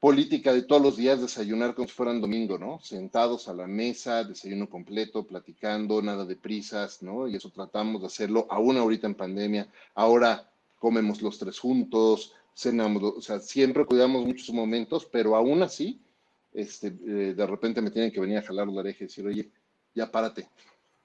[0.00, 2.78] política de todos los días desayunar como si fueran domingo, ¿no?
[2.80, 7.26] Sentados a la mesa, desayuno completo, platicando, nada de prisas, ¿no?
[7.26, 9.68] Y eso tratamos de hacerlo, aún ahorita en pandemia.
[9.94, 16.00] Ahora comemos los tres juntos, cenamos, o sea, siempre cuidamos muchos momentos, pero aún así,
[16.52, 19.50] este, eh, de repente me tienen que venir a jalar la oreja y decir, oye,
[19.94, 20.48] ya párate,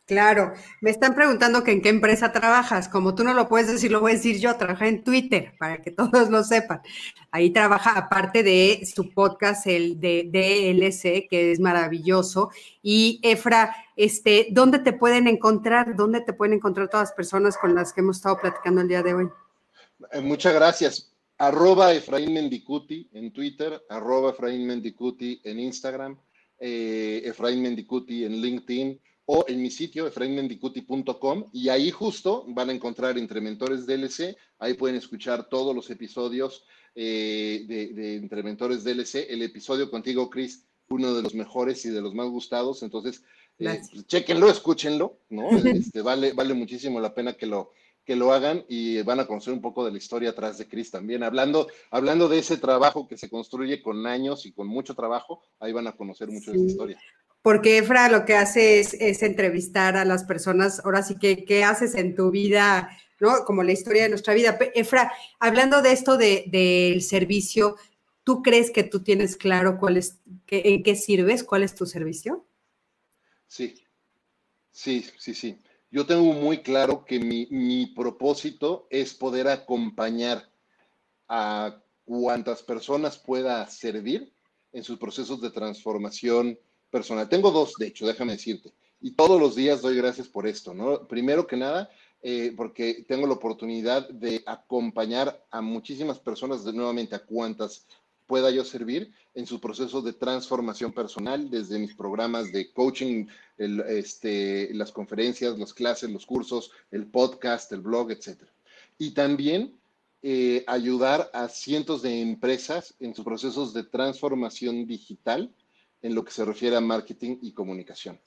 [0.10, 2.90] Claro, me están preguntando que en qué empresa trabajas.
[2.90, 4.56] Como tú no lo puedes decir, lo voy a decir yo.
[4.58, 6.82] Trabaja en Twitter para que todos lo sepan.
[7.30, 12.50] Ahí trabaja, aparte de su podcast, el de DLC, que es maravilloso.
[12.82, 15.96] Y Efra, este, ¿dónde te pueden encontrar?
[15.96, 19.04] ¿Dónde te pueden encontrar todas las personas con las que hemos estado platicando el día
[19.04, 19.30] de hoy?
[20.12, 21.12] Eh, muchas gracias.
[21.38, 26.18] Arroba Efraín Mendicuti en Twitter, arroba Efraín Mendicuti en Instagram,
[26.60, 29.00] eh, Efraín Mendicuti en LinkedIn
[29.32, 34.74] o en mi sitio, efrainmendicuti.com, y ahí justo van a encontrar Entre Mentores DLC, ahí
[34.74, 40.66] pueden escuchar todos los episodios eh, de, de, Entre Mentores DLC, el episodio contigo, Chris,
[40.90, 43.24] uno de los mejores y de los más gustados, entonces,
[43.60, 45.50] eh, pues, chequenlo, escúchenlo, ¿no?
[45.64, 47.72] Este, vale, vale muchísimo la pena que lo,
[48.10, 50.90] que lo hagan y van a conocer un poco de la historia atrás de Chris
[50.90, 51.22] también.
[51.22, 55.72] Hablando, hablando de ese trabajo que se construye con años y con mucho trabajo, ahí
[55.74, 57.00] van a conocer mucho de esa historia
[57.44, 61.94] porque Efra lo que hace es, entrevistar a las personas, ahora sí que, ¿qué haces
[61.94, 62.90] en tu vida?
[63.20, 63.46] ¿No?
[63.46, 64.58] Como la historia de nuestra vida.
[64.76, 67.76] Efra, hablando de esto del servicio,
[68.26, 72.46] ¿Tú crees que tú tienes claro cuál es, en qué sirves, cuál es tu servicio?
[73.48, 73.84] Sí,
[74.72, 75.58] sí, sí, sí.
[75.92, 80.48] Yo tengo muy claro que mi, propósito es poder acompañar
[81.28, 84.32] a cuantas personas pueda servir
[84.72, 86.60] en sus procesos de transformación
[86.92, 87.28] personal.
[87.28, 88.72] Tengo dos, de hecho, déjame decirte,
[89.02, 91.08] y todos los días doy gracias por esto, ¿no?
[91.08, 91.90] Primero que nada,
[92.22, 97.88] eh, porque tengo la oportunidad de acompañar a muchísimas personas, de nuevamente a cuantas
[98.30, 103.26] pueda yo servir en su proceso de transformación personal, desde mis programas de coaching,
[103.58, 108.44] este, las conferencias, las clases, los cursos, el podcast, el blog, etc.
[109.00, 109.74] Y también
[110.22, 115.52] eh, ayudar a cientos de empresas en sus procesos de transformación digital
[116.04, 118.22] en lo que se refiere a marketing y comunicación.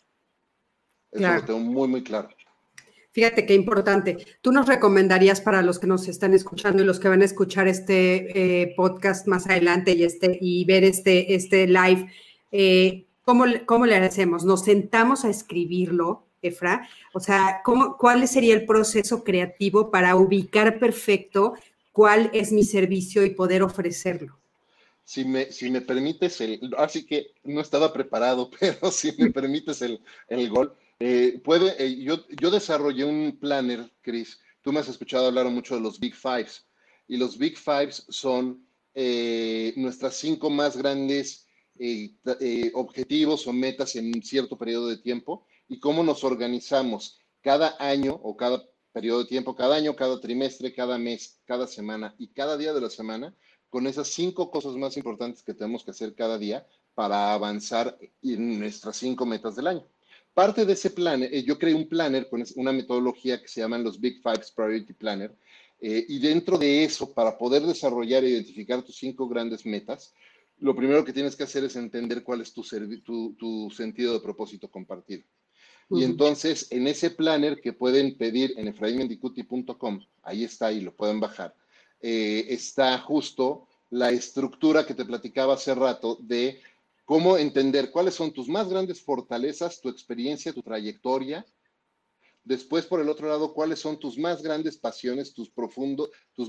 [1.12, 2.28] Eso lo tengo muy, muy claro.
[3.12, 4.24] Fíjate qué importante.
[4.40, 7.68] ¿Tú nos recomendarías para los que nos están escuchando y los que van a escuchar
[7.68, 12.10] este eh, podcast más adelante y, este, y ver este, este live,
[12.52, 14.44] eh, ¿cómo, ¿cómo, le hacemos?
[14.44, 16.88] ¿Nos sentamos a escribirlo, Efra?
[17.12, 21.52] O sea, ¿cómo, ¿cuál sería el proceso creativo para ubicar perfecto
[21.92, 24.38] cuál es mi servicio y poder ofrecerlo?
[25.04, 29.82] Si me, si me permites, el, así que no estaba preparado, pero si me permites
[29.82, 30.74] el, el gol,
[31.04, 34.38] eh, puede, eh, yo, yo desarrollé un planner, Chris.
[34.60, 36.64] Tú me has escuchado hablar mucho de los Big Fives.
[37.08, 41.48] Y los Big Fives son eh, nuestras cinco más grandes
[42.74, 48.36] objetivos o metas en cierto periodo de tiempo y cómo nos organizamos cada año o
[48.36, 52.72] cada periodo de tiempo, cada año, cada trimestre, cada mes, cada semana y cada día
[52.72, 53.34] de la semana
[53.70, 58.60] con esas cinco cosas más importantes que tenemos que hacer cada día para avanzar en
[58.60, 59.84] nuestras cinco metas del año.
[60.34, 63.84] Parte de ese plan, eh, yo creé un planner con una metodología que se llaman
[63.84, 65.36] los Big Fives Priority Planner,
[65.80, 70.14] eh, y dentro de eso, para poder desarrollar e identificar tus cinco grandes metas,
[70.58, 72.62] lo primero que tienes que hacer es entender cuál es tu,
[73.36, 75.24] tu, sentido de propósito compartido.
[75.90, 81.20] Y entonces, en ese planner que pueden pedir en efraimmendicuti.com, ahí está y lo pueden
[81.20, 81.54] bajar,
[82.00, 86.60] eh, está justo la estructura que te platicaba hace rato de
[87.04, 91.44] cómo entender cuáles son tus más grandes fortalezas, tu experiencia, tu trayectoria.
[92.44, 95.52] Después, por el otro lado, cuáles son tus más grandes pasiones, tus,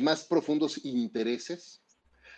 [0.02, 1.82] más profundos intereses.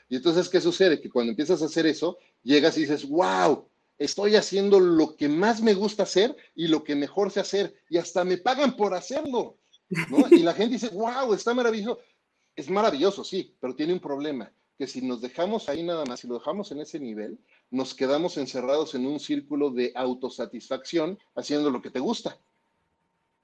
[0.09, 0.99] Y entonces, ¿qué sucede?
[0.99, 5.61] Que cuando empiezas a hacer eso, llegas y dices, wow, estoy haciendo lo que más
[5.61, 9.57] me gusta hacer y lo que mejor sé hacer, y hasta me pagan por hacerlo.
[10.31, 11.99] Y la gente dice, wow, está maravilloso.
[12.55, 16.27] Es maravilloso, sí, pero tiene un problema, que si nos dejamos ahí nada más, si
[16.27, 17.39] lo dejamos en ese nivel,
[17.71, 22.37] nos quedamos encerrados en un círculo de autosatisfacción haciendo lo que te gusta,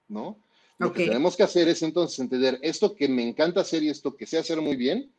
[0.08, 0.38] ¿no?
[0.78, 4.16] Lo que tenemos que hacer es entonces entender esto que me encanta hacer y esto
[4.16, 5.12] que sé hacer muy bien,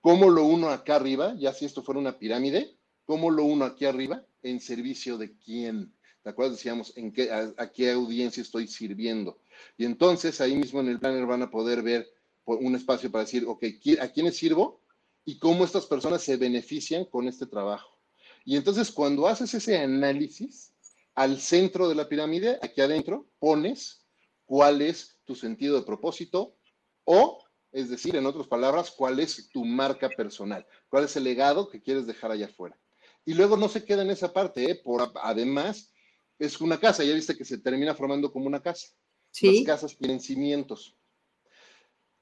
[0.00, 3.84] cómo lo uno acá arriba, ya si esto fuera una pirámide, cómo lo uno aquí
[3.84, 5.92] arriba en servicio de quién.
[6.24, 6.52] ¿De acuerdo?
[6.52, 9.38] Decíamos, ¿en qué, a, qué audiencia estoy sirviendo?
[9.76, 12.08] Y entonces ahí mismo en el planner van a poder ver
[12.46, 13.64] un espacio para decir, ok,
[14.00, 14.81] ¿a quiénes sirvo?
[15.24, 17.98] Y cómo estas personas se benefician con este trabajo.
[18.44, 20.72] Y entonces cuando haces ese análisis,
[21.14, 24.04] al centro de la pirámide, aquí adentro, pones
[24.44, 26.56] cuál es tu sentido de propósito
[27.04, 31.68] o, es decir, en otras palabras, cuál es tu marca personal, cuál es el legado
[31.68, 32.78] que quieres dejar allá afuera.
[33.24, 34.74] Y luego no se queda en esa parte, ¿eh?
[34.74, 35.92] Por, además,
[36.38, 38.88] es una casa, ya viste que se termina formando como una casa.
[39.30, 39.64] ¿Sí?
[39.64, 40.96] Las casas tienen cimientos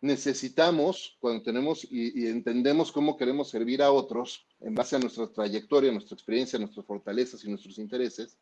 [0.00, 5.92] necesitamos, cuando tenemos y, entendemos cómo queremos servir a otros, en base a nuestra trayectoria,
[5.92, 8.36] nuestra experiencia, nuestras fortalezas y nuestros intereses,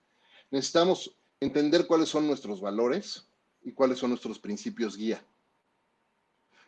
[0.51, 3.27] necesitamos entender cuáles son nuestros valores
[3.65, 5.23] y cuáles son nuestros principios guía.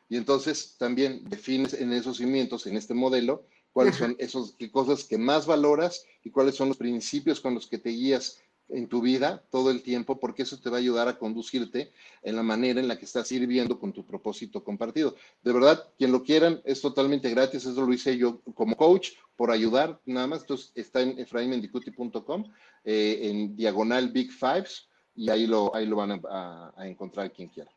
[0.08, 5.16] Y entonces también defines en esos cimientos, en este modelo, cuáles son esas cosas que
[5.16, 8.40] más valoras y cuáles son los principios con los que te guías
[8.72, 11.92] en tu vida todo el tiempo, porque eso te va a ayudar a conducirte
[12.22, 15.16] en la manera en la que estás sirviendo con tu propósito compartido.
[15.42, 19.50] De verdad, quien lo quieran, es totalmente gratis, eso lo hice yo como coach, por
[19.50, 22.44] ayudar, nada más, entonces está en efraimendicuti.com,
[22.84, 27.70] eh, en diagonal Big Fives, y ahí lo, ahí lo van a, encontrar quien quiera.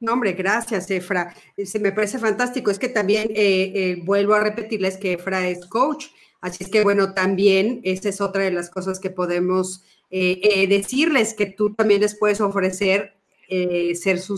[0.00, 1.34] No, hombre, gracias, Efra.
[1.64, 2.72] Se me parece fantástico.
[2.72, 6.06] Es que también eh, eh, vuelvo a repetirles que Efra es coach.
[6.40, 9.84] Así es que, bueno, también esa es otra de las cosas que podemos
[10.14, 13.16] eh, eh, decirles que tú también les puedes ofrecer
[13.48, 14.36] eh, ser su,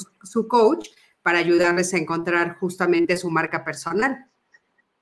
[0.48, 4.30] coach para ayudarles a encontrar justamente su marca personal.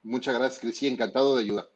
[0.02, 0.82] Muchas gracias, Cris.
[0.84, 1.68] encantado de ayudar.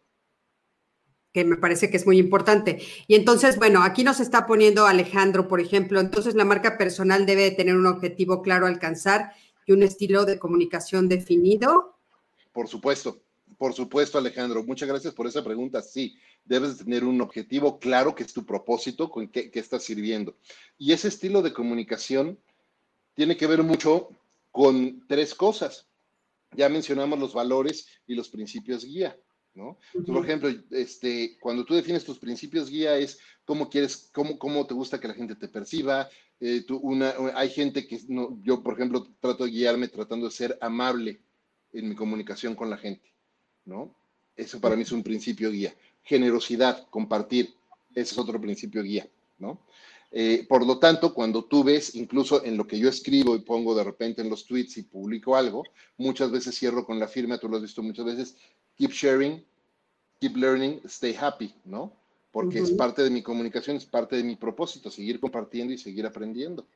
[1.31, 2.81] Que me parece que es muy importante.
[3.07, 7.51] Y entonces, bueno, aquí nos está poniendo Alejandro, por ejemplo, entonces la marca personal debe
[7.51, 9.33] tener un objetivo claro a alcanzar
[9.67, 11.99] y un estilo de comunicación definido.
[12.53, 13.26] Por supuesto,
[13.59, 14.63] Por supuesto, Alejandro.
[14.65, 15.83] Muchas gracias por esa pregunta.
[15.83, 20.37] Sí, debes tener un objetivo claro que es tu propósito, con qué, qué estás sirviendo.
[20.79, 22.39] Y ese estilo de comunicación
[23.15, 24.11] tiene que ver mucho
[24.51, 25.87] con tres cosas.
[26.53, 29.17] Ya mencionamos los valores y los principios guía.
[29.57, 29.79] ¿no?
[30.07, 34.75] Por ejemplo, este, cuando tú defines tus principios guía es cómo quieres, cómo, cómo te
[34.75, 36.09] gusta que la gente te perciba.
[36.39, 40.59] Eh, una, hay gente que, no, yo por ejemplo, trato de guiarme tratando de ser
[40.61, 41.23] amable
[41.73, 43.15] en mi comunicación con la gente,
[43.67, 43.95] ¿no?
[44.37, 45.75] Eso para mí es un principio guía.
[46.03, 47.55] Generosidad, compartir,
[47.91, 49.09] ese es otro principio guía,
[49.39, 49.61] ¿no?
[50.13, 53.75] Eh, por lo tanto, cuando tú ves, incluso en lo que yo escribo y pongo
[53.75, 55.65] de repente en los tweets y publico algo,
[55.97, 58.37] muchas veces cierro con la firma, tú lo has visto muchas veces,
[58.77, 59.45] keep sharing,
[60.21, 61.93] keep learning, stay happy, ¿no?
[62.31, 66.07] Porque es parte de mi comunicación, es parte de mi propósito, seguir compartiendo y seguir
[66.07, 66.67] aprendiendo.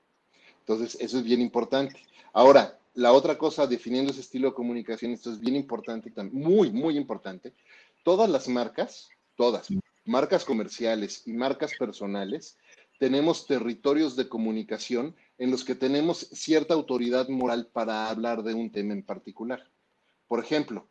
[0.61, 2.03] Entonces, eso es bien importante.
[2.33, 6.97] Ahora, la otra cosa, definiendo ese estilo de comunicación, esto es bien importante, muy, muy
[6.97, 7.55] importante.
[8.03, 9.69] Todas las marcas, todas,
[10.05, 12.59] marcas comerciales y marcas personales,
[12.99, 18.71] tenemos territorios de comunicación en los que tenemos cierta autoridad moral para hablar de un
[18.71, 19.71] tema en particular.
[20.29, 20.87] Por ejemplo,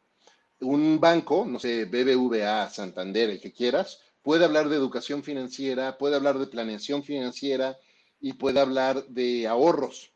[0.61, 6.15] un banco, no sé, BBVA, Santander, el que quieras, puede hablar de educación financiera, puede
[6.15, 7.77] hablar de planeación financiera
[8.19, 10.11] y puede hablar de ahorros,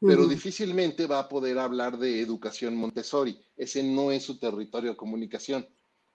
[0.00, 3.40] pero difícilmente va a poder hablar de educación Montessori.
[3.56, 5.66] Ese no es su territorio de comunicación,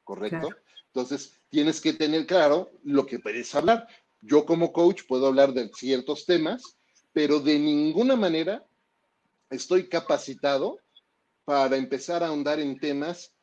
[0.04, 0.50] ¿correcto?
[0.88, 3.88] Entonces, tienes que tener claro lo que puedes hablar.
[4.22, 6.78] Yo como coach puedo hablar de ciertos temas,
[7.12, 8.66] pero de ninguna manera
[9.50, 10.80] estoy capacitado
[11.44, 13.34] para empezar a ahondar en temas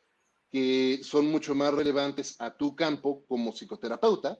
[0.51, 4.39] que son mucho más relevantes a tu campo como psicoterapeuta,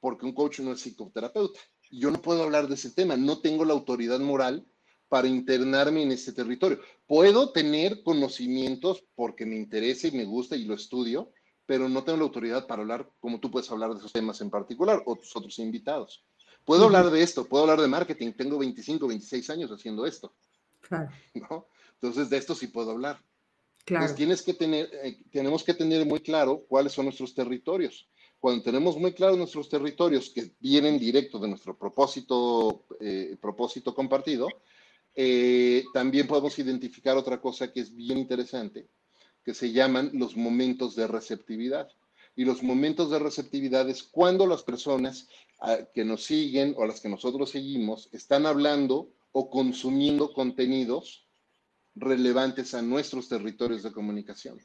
[0.00, 1.60] porque un coach no es psicoterapeuta.
[1.90, 4.66] Yo no puedo hablar de ese tema, no tengo la autoridad moral
[5.12, 6.80] para internarme en ese territorio.
[7.06, 11.30] Puedo tener conocimientos porque me interesa y me gusta y lo estudio,
[11.66, 14.48] pero no tengo la autoridad para hablar como tú puedes hablar de esos temas en
[14.48, 16.24] particular o tus otros invitados.
[16.64, 20.32] Puedo hablar de esto, puedo hablar de marketing, tengo 25, 26 años haciendo esto.
[20.80, 21.10] Claro.
[21.34, 21.66] ¿no?
[21.92, 23.20] Entonces, de esto sí puedo hablar.
[23.84, 24.14] Claro.
[24.14, 28.08] tienes que tener, eh, tenemos que tener muy claro cuáles son nuestros territorios.
[28.40, 34.48] Cuando tenemos muy claros nuestros territorios que vienen directo de nuestro propósito, eh, propósito compartido,
[35.14, 38.88] eh, también podemos identificar otra cosa que es bien interesante,
[39.44, 41.88] que se llaman los momentos de receptividad.
[42.34, 45.28] Y los momentos de receptividad es cuando las personas
[45.60, 51.28] ah, que nos siguen o las que nosotros seguimos están hablando o consumiendo contenidos
[51.94, 54.58] relevantes a nuestros territorios de comunicación.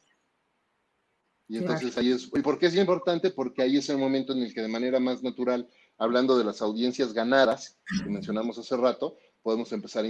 [1.49, 3.31] Y entonces ahí es, ¿y por qué es importante?
[3.31, 6.61] Porque ahí es el momento en el que de manera más natural, hablando de las
[6.61, 9.17] audiencias ganadas, que mencionamos hace rato,
[9.47, 10.09] podemos empezar a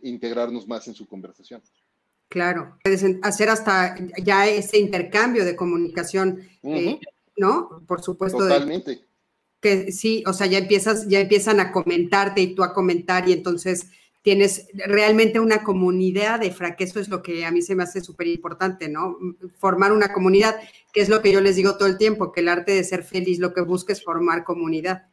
[0.00, 1.60] integrarnos más en su conversación.
[2.30, 6.98] Claro, puedes hacer hasta ya ese intercambio de comunicación, eh,
[7.36, 7.82] ¿no?
[7.86, 8.38] Por supuesto.
[8.38, 9.04] Totalmente.
[9.60, 13.34] que sí, o sea, ya empiezas, ya empiezan a comentarte y tú a comentar y
[13.34, 13.88] entonces
[14.22, 16.46] tienes realmente una comunidad de
[16.78, 19.18] eso es lo que a mí se me hace súper importante, ¿no?
[19.58, 20.56] Formar una comunidad,
[20.94, 23.04] que es lo que yo les digo todo el tiempo, que el arte de ser
[23.04, 25.09] feliz lo que busca es formar comunidad.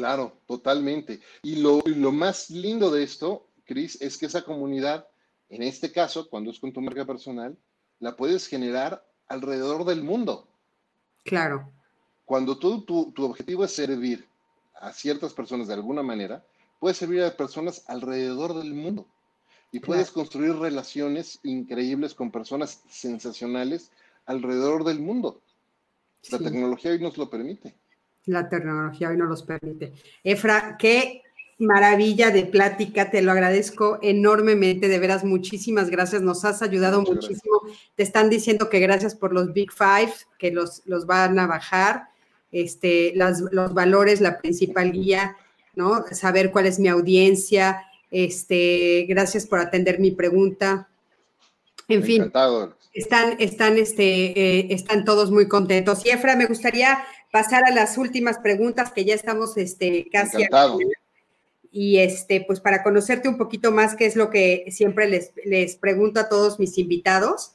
[0.00, 1.20] Claro, totalmente.
[1.42, 5.06] Y lo, lo más lindo de esto, Cris, es que esa comunidad,
[5.50, 7.54] en este caso, cuando es con tu marca personal,
[7.98, 10.48] la puedes generar alrededor del mundo.
[11.22, 11.70] Claro.
[12.24, 14.26] Cuando tú, tu, tu objetivo es servir
[14.74, 16.46] a ciertas personas de alguna manera,
[16.78, 19.06] puedes servir a personas alrededor del mundo
[19.72, 23.92] y puedes construir relaciones increíbles con personas sensacionales
[24.24, 25.42] alrededor del mundo.
[26.30, 27.74] La tecnología hoy nos lo permite.
[28.26, 29.92] La tecnología hoy nos los permite.
[30.22, 31.22] Efra, qué
[31.58, 37.60] maravilla de plática, te lo agradezco enormemente, de veras, muchísimas gracias, nos has ayudado muchísimo.
[37.96, 42.08] Te están diciendo que gracias por los Big Five, que los, los van a bajar,
[42.50, 45.36] este, los valores, la principal guía
[45.74, 46.04] ¿no?
[46.12, 47.82] Saber cuál es mi audiencia.
[48.10, 50.88] Este, gracias por atender mi pregunta.
[51.88, 52.30] En fin,
[52.92, 56.04] están, están, este, eh, están todos muy contentos.
[56.04, 60.46] Y Efra, me gustaría pasar a las últimas preguntas que ya estamos este, casi.
[61.72, 65.76] Y este, pues para conocerte un poquito más, qué es lo que siempre les, les
[65.76, 67.52] pregunto a todos mis invitados.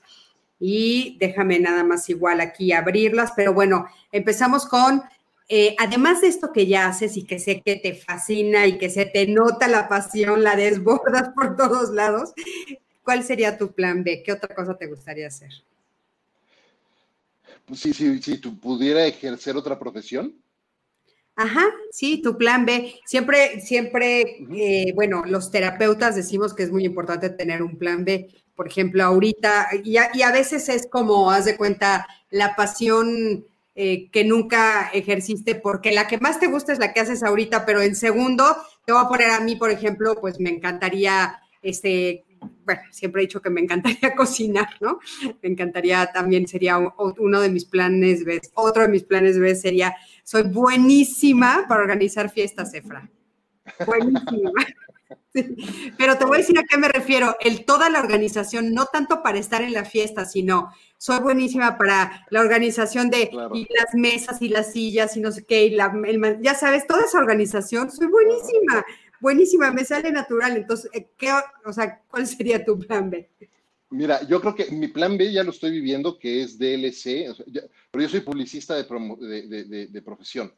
[0.60, 5.04] Y déjame nada más igual aquí abrirlas, pero bueno, empezamos con
[5.48, 8.90] eh, además de esto que ya haces y que sé que te fascina y que
[8.90, 12.34] se te nota la pasión, la desbordas por todos lados,
[13.04, 14.24] ¿cuál sería tu plan B?
[14.26, 15.52] ¿Qué otra cosa te gustaría hacer?
[17.74, 20.36] Sí, sí, si tú pudiera ejercer otra profesión.
[21.36, 22.96] Ajá, sí, tu plan B.
[23.06, 28.30] Siempre, siempre, eh, bueno, los terapeutas decimos que es muy importante tener un plan B,
[28.56, 33.46] por ejemplo, ahorita, y a, veces es como, haz de cuenta, la pasión
[33.76, 37.66] eh, que nunca ejerciste, porque la que más te gusta es la que haces ahorita,
[37.66, 38.56] pero en segundo,
[38.86, 42.24] te voy a poner a mí, por ejemplo, pues me encantaría, este,
[42.66, 45.00] bueno, siempre he dicho que me encantaría cocinar, ¿no?
[45.42, 48.24] Me encantaría también, sería uno de mis planes,
[48.54, 53.10] otro de mis planes B sería, soy buenísima para organizar fiestas, Efra.
[53.86, 54.52] Buenísima.
[55.98, 57.36] Pero te voy a decir a qué me refiero.
[57.40, 62.26] El toda la organización, no tanto para estar en la fiesta, sino soy buenísima para
[62.30, 65.78] la organización de las mesas y las sillas y no sé qué, y
[66.42, 68.84] ya sabes, toda esa organización, soy buenísima,
[69.20, 70.58] buenísima, me sale natural.
[70.58, 71.32] Entonces, eh, ¿qué,
[71.66, 73.30] o sea, ¿cuál sería tu plan B?
[73.90, 77.36] Mira, yo creo que mi plan B ya lo estoy viviendo, que es DLC,
[77.92, 80.52] pero yo soy publicista de, de, profesión.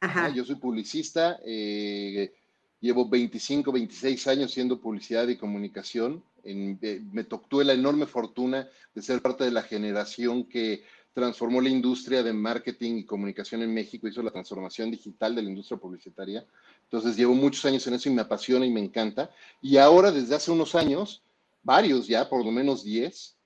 [0.00, 0.28] Ajá.
[0.30, 2.32] Yo soy publicista, eh,
[2.80, 6.22] Llevo 25, 26 años siendo publicidad y comunicación.
[6.44, 11.70] Eh, me tocó la enorme fortuna de ser parte de la generación que transformó la
[11.70, 16.46] industria de marketing y comunicación en México, hizo la transformación digital de la industria publicitaria.
[16.90, 19.30] Entonces llevo muchos años en eso y me apasiona y me encanta.
[19.60, 21.22] Y ahora, desde hace unos años,
[21.62, 23.36] varios ya, por lo menos 10,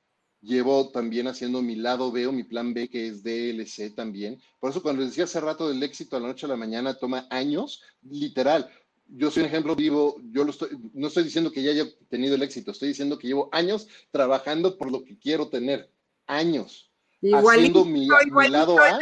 [0.42, 4.40] llevo también haciendo mi lado B o mi plan B, que es DLC también.
[4.60, 6.94] Por eso cuando les decía hace rato del éxito a la noche a la mañana,
[6.94, 8.70] toma años, literal
[9.14, 12.34] yo soy un ejemplo vivo, yo lo estoy, no estoy diciendo que ya haya tenido
[12.34, 15.90] el éxito, estoy diciendo que llevo años trabajando por lo que quiero tener,
[16.26, 16.90] años,
[17.20, 18.06] haciendo mi,
[18.48, 18.98] lado A.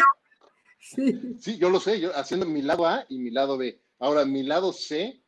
[0.78, 1.58] Sí.
[1.58, 3.80] yo lo sé, yo haciendo mi lado A y mi lado B.
[4.00, 5.22] Ahora, mi lado C,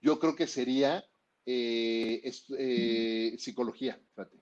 [0.00, 1.04] yo creo que sería
[1.44, 2.22] eh,
[2.58, 4.38] eh, psicología, fíjate.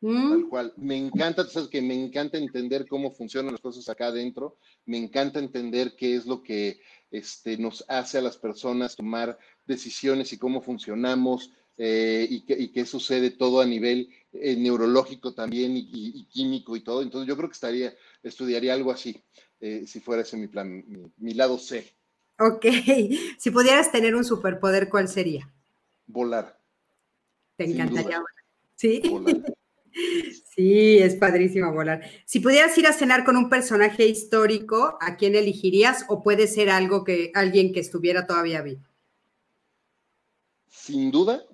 [0.00, 0.30] Mm.
[0.30, 0.74] Tal cual.
[0.76, 5.38] Me encanta, sabes que me encanta entender cómo funcionan las cosas acá adentro, me encanta
[5.38, 10.60] entender qué es lo que este, nos hace a las personas tomar decisiones y cómo
[10.60, 17.00] funcionamos eh, y, qué, sucede todo a nivel neurológico también y, químico y todo.
[17.02, 19.22] Entonces yo creo que estaría, estudiaría algo así,
[19.60, 20.84] si fuera ese mi plan,
[21.16, 21.96] mi, lado C.
[22.38, 22.66] Ok,
[23.38, 25.50] si pudieras tener un superpoder, ¿cuál sería?
[26.06, 26.58] Volar.
[27.56, 28.44] Te encantaría volar.
[28.74, 29.02] Sí.
[29.08, 29.36] Volar.
[30.54, 32.02] Sí, es padrísimo volar.
[32.26, 36.70] Si pudieras ir a cenar con un personaje histórico, ¿a quién elegirías o puede ser
[36.70, 38.82] algo que alguien que estuviera todavía vivo?
[40.68, 41.44] Sin duda,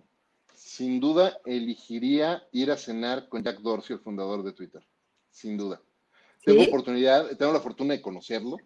[0.55, 4.87] sin duda elegiría ir a cenar con Jack Dorsey, el fundador de Twitter.
[5.31, 5.81] Sin duda.
[6.45, 8.57] Tengo oportunidad, tengo la fortuna de conocerlo,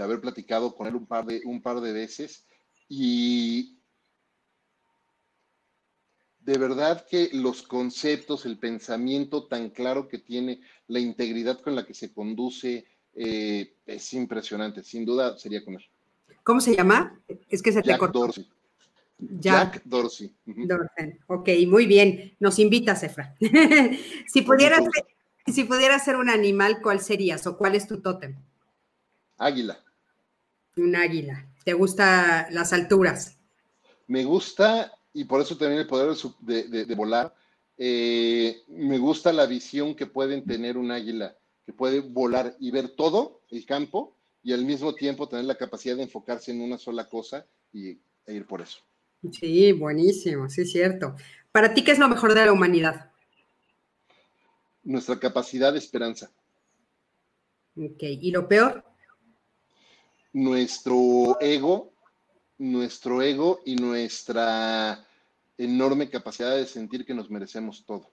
[0.00, 2.46] de haber platicado con él un par de, un par de veces
[2.88, 3.76] y
[6.38, 11.84] de verdad que los conceptos, el pensamiento tan claro que tiene, la integridad con la
[11.84, 14.82] que se conduce, eh, es impresionante.
[14.82, 15.84] Sin duda sería con él.
[16.44, 17.20] ¿Cómo se llama?
[17.50, 18.48] Es que se te Jack Dorsey.
[19.18, 20.34] Jack, Dorsey.
[20.46, 21.18] Dorsey.
[21.26, 22.34] Ok, muy bien.
[22.40, 23.36] Nos invita, Efra.
[24.26, 24.80] si, pudieras,
[25.46, 28.34] si pudieras ser un animal, ¿cuál serías o cuál es tu tótem?
[29.36, 29.78] Águila.
[30.76, 31.46] Un águila.
[31.64, 33.38] ¿Te gustan las alturas?
[34.06, 37.34] Me gusta y por eso también el poder de, volar.
[37.76, 42.90] Eh, me gusta la visión que pueden tener un águila, que puede volar y ver
[42.90, 47.08] todo el campo y al mismo tiempo tener la capacidad de enfocarse en una sola
[47.08, 47.90] cosa y,
[48.26, 48.80] e ir por eso.
[49.32, 51.14] Sí, buenísimo, sí, cierto.
[51.52, 53.10] ¿Para ti qué es lo mejor de la humanidad?
[54.82, 56.30] Nuestra capacidad de esperanza.
[57.76, 58.84] Ok, ¿y lo peor?
[60.32, 61.90] Nuestro ego
[62.60, 65.04] nuestro ego y nuestra
[65.56, 68.12] enorme capacidad de sentir que nos merecemos todo.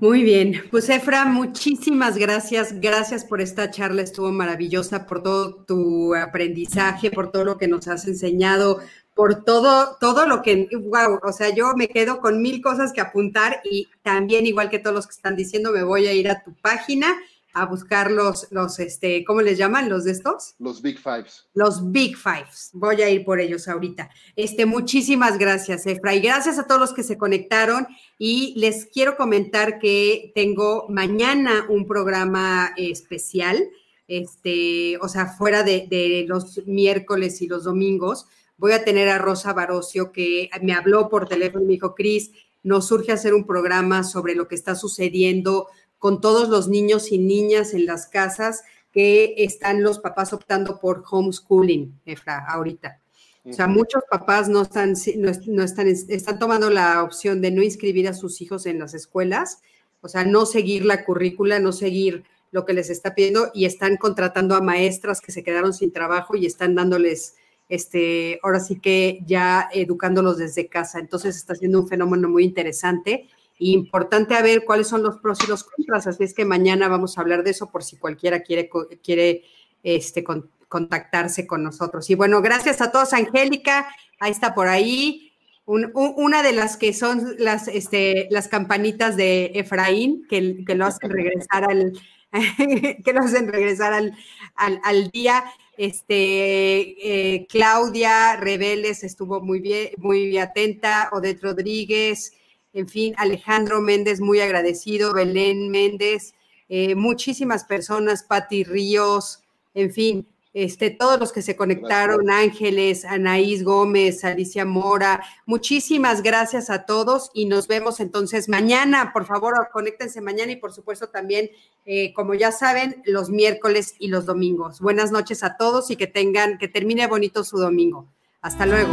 [0.00, 2.80] Muy bien, pues Efra, muchísimas gracias.
[2.80, 7.88] Gracias por esta charla, estuvo maravillosa, por todo tu aprendizaje, por todo lo que nos
[7.88, 8.78] has enseñado,
[9.14, 13.00] por todo, todo lo que, wow, o sea, yo me quedo con mil cosas que
[13.00, 16.44] apuntar y también, igual que todos los que están diciendo, me voy a ir a
[16.44, 17.18] tu página
[17.54, 19.88] a buscar los, los, este, ¿cómo les llaman?
[19.88, 20.54] ¿Los de estos?
[20.58, 21.46] Los Big Fives.
[21.54, 22.70] Los Big Fives.
[22.72, 24.10] Voy a ir por ellos ahorita.
[24.36, 26.14] Este, muchísimas gracias, Efra.
[26.14, 27.86] Y gracias a todos los que se conectaron.
[28.18, 33.68] Y les quiero comentar que tengo mañana un programa especial,
[34.06, 38.26] este, o sea, fuera de, de los miércoles y los domingos.
[38.56, 42.32] Voy a tener a Rosa Barocio que me habló por teléfono y me dijo, Cris,
[42.62, 45.68] nos surge hacer un programa sobre lo que está sucediendo
[45.98, 51.04] con todos los niños y niñas en las casas que están los papás optando por
[51.08, 53.00] homeschooling, Efra, ahorita.
[53.44, 58.06] O sea, muchos papás no están, no, están, están tomando la opción de no inscribir
[58.08, 59.62] a sus hijos en las escuelas,
[60.02, 63.96] o sea, no seguir la currícula, no seguir lo que les está pidiendo y están
[63.96, 67.36] contratando a maestras que se quedaron sin trabajo y están dándoles
[67.68, 70.98] este, ahora sí que ya educándolos desde casa.
[70.98, 73.28] Entonces está siendo un fenómeno muy interesante
[73.58, 76.06] importante a ver cuáles son los pros y los contras.
[76.06, 78.70] Así es que mañana vamos a hablar de eso por si cualquiera quiere,
[79.02, 79.42] quiere
[79.82, 80.24] este,
[80.68, 82.08] contactarse con nosotros.
[82.10, 83.88] Y bueno, gracias a todos, Angélica,
[84.20, 85.32] ahí está por ahí.
[85.66, 91.10] una de las que son las, este, las campanitas de Efraín, que, que lo hacen
[91.10, 91.92] regresar al,
[93.04, 94.14] que lo hacen regresar al,
[94.56, 95.44] al día.
[95.76, 102.32] Este, eh, Claudia Rebeles estuvo muy bien, muy atenta, Odette Rodríguez,
[102.78, 106.34] en fin, Alejandro Méndez, muy agradecido, Belén Méndez,
[106.68, 109.42] eh, muchísimas personas, Patti Ríos,
[109.74, 116.70] en fin, este, todos los que se conectaron, Ángeles, Anaís Gómez, Alicia Mora, muchísimas gracias
[116.70, 119.12] a todos y nos vemos entonces mañana.
[119.12, 121.50] Por favor, conéctense mañana y por supuesto también,
[121.84, 124.80] eh, como ya saben, los miércoles y los domingos.
[124.80, 128.06] Buenas noches a todos y que tengan, que termine bonito su domingo.
[128.40, 128.92] Hasta luego.